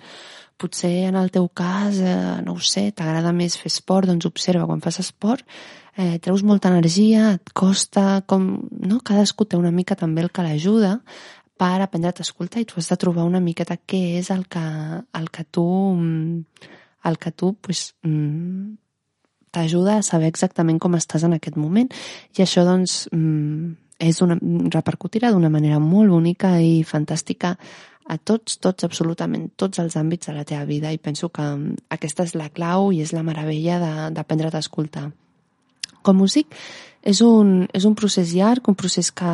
potser 0.61 1.07
en 1.09 1.17
el 1.17 1.31
teu 1.33 1.47
cas, 1.49 1.97
eh, 1.97 2.39
no 2.45 2.55
ho 2.55 2.63
sé, 2.63 2.91
t'agrada 2.93 3.33
més 3.33 3.57
fer 3.57 3.71
esport, 3.73 4.09
doncs 4.09 4.29
observa, 4.29 4.67
quan 4.69 4.83
fas 4.83 5.01
esport 5.01 5.45
eh, 5.97 6.19
treus 6.23 6.43
molta 6.43 6.69
energia, 6.69 7.35
et 7.35 7.53
costa, 7.57 8.21
com, 8.27 8.47
no? 8.71 9.01
cadascú 9.05 9.45
té 9.45 9.59
una 9.59 9.73
mica 9.73 9.97
també 9.99 10.23
el 10.23 10.31
que 10.31 10.45
l'ajuda 10.45 10.99
per 11.61 11.81
aprendre 11.81 12.09
a 12.09 12.25
escoltar 12.25 12.61
i 12.61 12.65
tu 12.65 12.79
has 12.79 12.89
de 12.89 12.97
trobar 12.97 13.27
una 13.27 13.41
miqueta 13.43 13.77
què 13.77 14.17
és 14.19 14.31
el 14.33 14.47
que, 14.49 14.63
el 15.17 15.29
que 15.29 15.43
tu, 15.43 15.65
el 17.03 17.17
que 17.21 17.31
tu 17.31 17.53
pues, 17.61 17.93
mm, 18.01 18.73
t'ajuda 19.51 19.99
a 19.99 20.05
saber 20.05 20.31
exactament 20.31 20.79
com 20.79 20.97
estàs 20.97 21.27
en 21.27 21.37
aquest 21.37 21.59
moment 21.59 21.91
i 22.37 22.41
això 22.41 22.65
doncs 22.65 23.05
mm, 23.11 23.77
és 24.01 24.21
una, 24.25 24.39
repercutirà 24.73 25.29
d'una 25.31 25.51
manera 25.53 25.77
molt 25.79 26.09
bonica 26.09 26.55
i 26.63 26.81
fantàstica 26.87 27.57
a 28.11 28.17
tots, 28.19 28.57
tots, 28.59 28.83
absolutament 28.83 29.49
tots 29.55 29.79
els 29.79 29.95
àmbits 29.95 30.27
de 30.27 30.35
la 30.35 30.45
teva 30.47 30.65
vida 30.67 30.91
i 30.91 30.99
penso 30.99 31.29
que 31.31 31.43
mm, 31.43 31.87
aquesta 31.95 32.25
és 32.27 32.35
la 32.35 32.49
clau 32.51 32.91
i 32.91 33.01
és 33.05 33.13
la 33.15 33.23
meravella 33.23 33.79
d'aprendre 34.11 34.51
a 34.51 34.59
escoltar. 34.59 35.09
Com 36.03 36.23
dic, 36.25 36.49
és 37.03 37.21
un, 37.21 37.67
és 37.73 37.85
un 37.85 37.95
procés 37.95 38.33
llarg, 38.33 38.67
un 38.67 38.75
procés 38.75 39.11
que, 39.11 39.31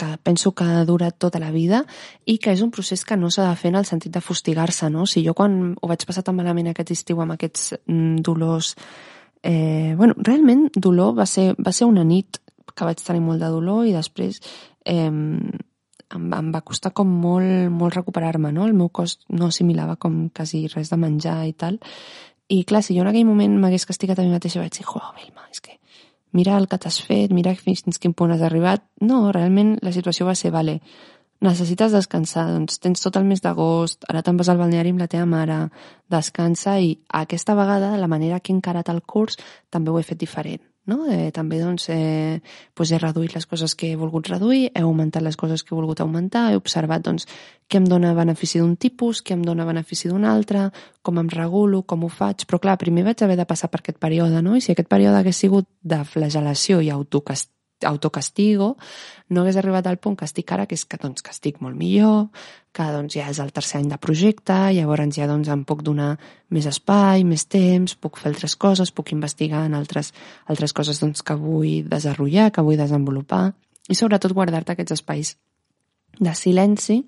que 0.00 0.08
penso 0.24 0.52
que 0.56 0.64
dura 0.88 1.10
tota 1.10 1.38
la 1.38 1.52
vida 1.52 1.84
i 2.24 2.38
que 2.38 2.54
és 2.56 2.62
un 2.64 2.72
procés 2.72 3.04
que 3.04 3.18
no 3.20 3.30
s'ha 3.30 3.50
de 3.50 3.56
fer 3.60 3.70
en 3.70 3.80
el 3.82 3.88
sentit 3.88 4.12
de 4.12 4.24
fustigar-se, 4.24 4.90
no? 4.90 5.06
Si 5.06 5.22
jo 5.26 5.34
quan 5.36 5.76
ho 5.76 5.90
vaig 5.90 6.06
passar 6.08 6.24
tan 6.24 6.38
malament 6.38 6.72
aquest 6.72 6.94
estiu 6.96 7.20
amb 7.20 7.36
aquests 7.36 7.74
mm, 7.86 8.20
dolors... 8.26 8.74
Eh, 9.42 9.94
bueno, 9.96 10.12
realment 10.20 10.66
dolor 10.76 11.14
va 11.16 11.24
ser, 11.24 11.54
va 11.56 11.72
ser 11.72 11.86
una 11.88 12.02
nit 12.04 12.36
que 12.74 12.84
vaig 12.84 13.00
tenir 13.00 13.22
molt 13.24 13.40
de 13.40 13.48
dolor 13.48 13.86
i 13.88 13.94
després 13.94 14.36
eh, 14.84 15.08
em, 16.14 16.30
em 16.36 16.50
va 16.54 16.62
costar 16.66 16.92
com 16.96 17.08
molt, 17.22 17.70
molt 17.74 17.96
recuperar-me, 17.96 18.52
no? 18.52 18.66
El 18.66 18.74
meu 18.78 18.88
cos 18.88 19.18
no 19.28 19.50
assimilava 19.50 19.96
com 19.96 20.28
quasi 20.36 20.66
res 20.72 20.90
de 20.90 20.98
menjar 21.00 21.42
i 21.48 21.52
tal. 21.52 21.78
I 22.50 22.64
clar, 22.66 22.82
si 22.82 22.96
jo 22.96 23.04
en 23.04 23.12
aquell 23.12 23.28
moment 23.28 23.58
m'hagués 23.60 23.86
castigat 23.86 24.18
a 24.18 24.26
mi 24.26 24.34
mateixa 24.34 24.62
vaig 24.62 24.74
dir, 24.74 24.86
jo, 24.86 25.02
Vilma, 25.18 25.46
és 25.52 25.62
que 25.62 25.78
mira 26.32 26.56
el 26.58 26.66
que 26.70 26.78
t'has 26.78 27.00
fet, 27.06 27.32
mira 27.34 27.54
fins 27.54 27.98
quin 27.98 28.14
punt 28.14 28.34
has 28.34 28.42
arribat. 28.42 28.84
No, 29.00 29.30
realment 29.32 29.76
la 29.82 29.94
situació 29.94 30.26
va 30.26 30.34
ser, 30.38 30.50
vale, 30.54 30.80
necessites 31.40 31.94
descansar, 31.94 32.48
doncs 32.52 32.80
tens 32.82 33.00
tot 33.00 33.16
el 33.16 33.28
mes 33.28 33.40
d'agost, 33.40 34.04
ara 34.10 34.22
te'n 34.22 34.36
vas 34.36 34.50
al 34.52 34.60
balneari 34.60 34.92
amb 34.92 35.00
la 35.00 35.08
teva 35.08 35.28
mare, 35.30 35.60
descansa 36.10 36.78
i 36.80 36.98
aquesta 37.22 37.56
vegada 37.56 37.96
la 37.96 38.10
manera 38.10 38.40
que 38.40 38.52
he 38.52 38.58
encarat 38.58 38.92
el 38.92 39.00
curs 39.02 39.40
també 39.70 39.90
ho 39.90 39.98
he 39.98 40.04
fet 40.04 40.20
diferent 40.20 40.69
no? 40.90 41.04
Eh, 41.10 41.30
també 41.34 41.60
doncs, 41.62 41.86
eh, 41.94 42.40
doncs 42.76 42.92
he 42.92 42.98
reduït 42.98 43.36
les 43.36 43.46
coses 43.46 43.76
que 43.78 43.92
he 43.92 43.98
volgut 44.00 44.28
reduir, 44.28 44.72
he 44.74 44.82
augmentat 44.82 45.22
les 45.22 45.38
coses 45.38 45.62
que 45.62 45.72
he 45.74 45.78
volgut 45.78 46.02
augmentar, 46.02 46.48
he 46.50 46.58
observat 46.58 47.06
doncs, 47.06 47.28
què 47.70 47.78
em 47.78 47.86
dona 47.86 48.10
benefici 48.18 48.58
d'un 48.58 48.74
tipus, 48.74 49.22
què 49.22 49.36
em 49.38 49.46
dona 49.46 49.68
benefici 49.68 50.10
d'un 50.10 50.26
altre, 50.26 50.66
com 51.06 51.22
em 51.22 51.30
regulo, 51.30 51.84
com 51.86 52.04
ho 52.04 52.10
faig... 52.10 52.44
Però 52.50 52.58
clar, 52.58 52.76
primer 52.82 53.06
vaig 53.06 53.22
haver 53.22 53.38
de 53.38 53.46
passar 53.46 53.70
per 53.70 53.84
aquest 53.84 54.02
període, 54.02 54.42
no? 54.42 54.58
I 54.58 54.64
si 54.64 54.74
aquest 54.74 54.90
període 54.90 55.22
hagués 55.22 55.40
sigut 55.46 55.70
de 55.80 56.02
flagelació 56.04 56.82
i 56.82 56.90
autocast 56.90 57.52
autocastigo, 57.86 58.76
no 59.28 59.40
hagués 59.40 59.56
arribat 59.56 59.86
al 59.86 59.96
punt 59.96 60.18
que 60.18 60.26
estic 60.28 60.52
ara, 60.52 60.66
que 60.68 60.76
és 60.76 60.84
que, 60.84 60.98
doncs, 61.00 61.22
que 61.24 61.32
estic 61.32 61.60
molt 61.64 61.78
millor, 61.78 62.28
que 62.72 62.86
doncs, 62.94 63.16
ja 63.18 63.26
és 63.30 63.40
el 63.42 63.50
tercer 63.54 63.80
any 63.80 63.88
de 63.90 63.98
projecte, 63.98 64.56
llavors 64.76 65.16
ja 65.16 65.26
doncs, 65.30 65.50
em 65.50 65.64
puc 65.66 65.82
donar 65.86 66.12
més 66.54 66.68
espai, 66.70 67.24
més 67.26 67.46
temps, 67.50 67.96
puc 67.98 68.20
fer 68.20 68.30
altres 68.30 68.54
coses, 68.56 68.92
puc 68.94 69.12
investigar 69.16 69.64
en 69.66 69.74
altres, 69.74 70.12
altres 70.46 70.74
coses 70.76 71.02
doncs, 71.02 71.24
que 71.26 71.34
vull 71.34 71.88
desenvolupar, 71.90 72.50
que 72.54 72.64
vull 72.66 72.78
desenvolupar, 72.78 73.44
i 73.90 73.96
sobretot 73.98 74.34
guardar-te 74.36 74.76
aquests 74.76 75.00
espais 75.00 75.34
de 76.20 76.34
silenci 76.36 77.00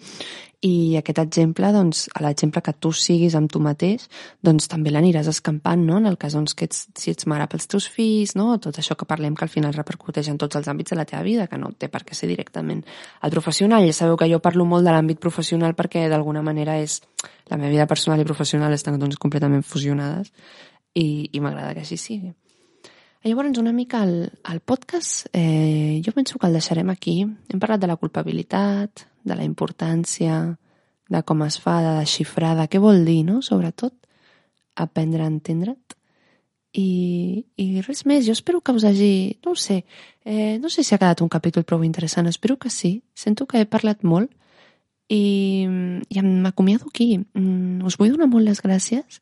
i 0.63 0.95
aquest 0.95 1.19
exemple, 1.19 1.67
doncs, 1.75 2.05
a 2.15 2.21
l'exemple 2.23 2.61
que 2.63 2.73
tu 2.79 2.93
siguis 2.95 3.35
amb 3.35 3.51
tu 3.51 3.59
mateix, 3.59 4.05
doncs 4.47 4.69
també 4.71 4.93
l'aniràs 4.95 5.27
escampant, 5.33 5.83
no? 5.83 5.97
En 5.99 6.07
el 6.07 6.19
cas 6.23 6.37
doncs, 6.39 6.55
que 6.55 6.69
ets, 6.69 6.85
si 6.95 7.11
ets 7.11 7.27
mare 7.27 7.49
pels 7.51 7.67
teus 7.67 7.89
fills, 7.91 8.37
no? 8.39 8.55
Tot 8.63 8.79
això 8.79 8.95
que 8.99 9.09
parlem 9.11 9.35
que 9.35 9.43
al 9.43 9.51
final 9.51 9.75
repercuteix 9.75 10.31
en 10.31 10.39
tots 10.39 10.61
els 10.61 10.71
àmbits 10.71 10.95
de 10.95 11.01
la 11.01 11.07
teva 11.09 11.25
vida, 11.27 11.49
que 11.51 11.59
no 11.59 11.73
té 11.75 11.91
per 11.91 12.05
què 12.07 12.15
ser 12.15 12.31
directament 12.31 12.85
al 13.21 13.35
professional. 13.35 13.83
Ja 13.91 13.99
sabeu 13.99 14.17
que 14.21 14.31
jo 14.31 14.39
parlo 14.45 14.65
molt 14.65 14.87
de 14.87 14.95
l'àmbit 14.95 15.19
professional 15.19 15.75
perquè 15.75 16.07
d'alguna 16.09 16.47
manera 16.47 16.79
és 16.79 17.01
la 17.51 17.59
meva 17.59 17.75
vida 17.75 17.91
personal 17.91 18.23
i 18.23 18.29
professional 18.31 18.73
estan 18.73 19.03
doncs 19.03 19.19
completament 19.19 19.67
fusionades 19.67 20.31
i, 20.95 21.27
i 21.33 21.43
m'agrada 21.43 21.75
que 21.75 21.83
així 21.83 21.99
sigui. 21.99 22.37
Llavors, 23.25 23.59
una 23.59 23.73
mica 23.75 24.03
el, 24.03 24.31
el 24.51 24.61
podcast, 24.61 25.27
eh, 25.33 26.01
jo 26.07 26.15
penso 26.15 26.39
que 26.39 26.47
el 26.47 26.59
deixarem 26.59 26.91
aquí. 26.91 27.23
Hem 27.23 27.61
parlat 27.63 27.83
de 27.83 27.91
la 27.91 27.99
culpabilitat, 27.99 29.11
de 29.25 29.37
la 29.39 29.47
importància, 29.47 30.57
de 31.13 31.23
com 31.29 31.43
es 31.47 31.59
fa, 31.61 31.81
de 31.85 31.97
desxifrar, 32.01 32.55
de 32.59 32.69
què 32.71 32.81
vol 32.83 33.05
dir, 33.05 33.23
no? 33.29 33.41
Sobretot, 33.43 33.95
aprendre 34.75 35.25
a 35.25 35.31
entendre't. 35.31 35.97
I, 36.73 37.45
I 37.61 37.83
res 37.85 38.07
més, 38.09 38.25
jo 38.25 38.33
espero 38.33 38.63
que 38.65 38.73
us 38.73 38.87
hagi... 38.89 39.39
No 39.45 39.53
sé, 39.55 39.83
eh, 40.25 40.57
no 40.59 40.71
sé 40.73 40.85
si 40.85 40.95
ha 40.95 41.01
quedat 41.01 41.21
un 41.21 41.29
capítol 41.33 41.67
prou 41.69 41.85
interessant, 41.85 42.31
espero 42.31 42.57
que 42.57 42.71
sí. 42.73 43.03
Sento 43.15 43.47
que 43.47 43.61
he 43.61 43.69
parlat 43.69 44.07
molt 44.09 44.33
i, 45.13 45.69
i 46.09 46.23
m'acomiado 46.25 46.89
aquí. 46.89 47.19
Mm, 47.37 47.85
us 47.85 47.99
vull 48.01 48.15
donar 48.15 48.31
molt 48.33 48.49
les 48.49 48.63
gràcies 48.65 49.21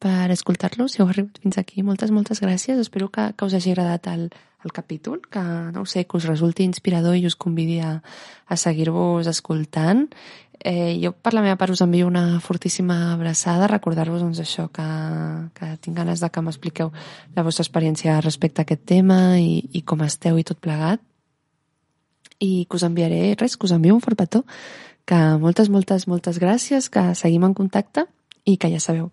per 0.00 0.28
escoltar-lo, 0.32 0.88
si 0.88 1.00
heu 1.00 1.08
arribat 1.08 1.40
fins 1.40 1.56
aquí. 1.60 1.80
Moltes, 1.86 2.12
moltes 2.12 2.44
gràcies. 2.44 2.76
Espero 2.80 3.08
que, 3.08 3.30
que 3.32 3.48
us 3.48 3.56
hagi 3.56 3.72
agradat 3.72 4.10
el, 4.12 4.28
el 4.64 4.72
capítol, 4.72 5.22
que, 5.30 5.40
no 5.40 5.86
sé, 5.86 6.06
que 6.06 6.16
us 6.16 6.28
resulti 6.28 6.64
inspirador 6.64 7.16
i 7.16 7.26
us 7.26 7.36
convidi 7.36 7.80
a, 7.80 8.00
a 8.46 8.56
seguir-vos 8.56 9.26
escoltant. 9.30 10.08
Eh, 10.60 10.98
jo, 11.00 11.14
per 11.16 11.32
la 11.32 11.40
meva 11.40 11.56
part, 11.56 11.72
us 11.72 11.80
envio 11.80 12.06
una 12.06 12.40
fortíssima 12.44 13.14
abraçada, 13.14 13.70
recordar-vos 13.70 14.20
doncs, 14.20 14.42
això, 14.42 14.66
que, 14.68 14.88
que 15.56 15.70
tinc 15.80 15.96
ganes 15.96 16.20
de 16.20 16.28
que 16.28 16.42
m'expliqueu 16.44 16.92
la 17.36 17.44
vostra 17.46 17.64
experiència 17.64 18.20
respecte 18.20 18.60
a 18.60 18.68
aquest 18.68 18.84
tema 18.84 19.38
i, 19.40 19.62
i 19.72 19.80
com 19.80 20.04
esteu 20.04 20.36
i 20.36 20.44
tot 20.44 20.60
plegat. 20.60 21.00
I 22.40 22.66
que 22.68 22.76
us 22.76 22.84
enviaré 22.84 23.34
res, 23.40 23.56
que 23.56 23.68
us 23.68 23.72
envio 23.72 23.96
un 23.96 24.04
fort 24.04 24.20
petó, 24.20 24.44
que 25.08 25.16
moltes, 25.40 25.72
moltes, 25.72 26.06
moltes 26.08 26.38
gràcies, 26.40 26.92
que 26.92 27.14
seguim 27.16 27.48
en 27.48 27.56
contacte 27.56 28.04
i 28.44 28.56
que 28.60 28.68
ja 28.72 28.80
sabeu, 28.80 29.10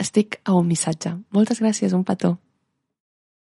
estic 0.00 0.38
a 0.44 0.54
un 0.54 0.70
missatge. 0.70 1.16
Moltes 1.34 1.62
gràcies, 1.62 1.94
un 1.94 2.06
petó. 2.06 2.36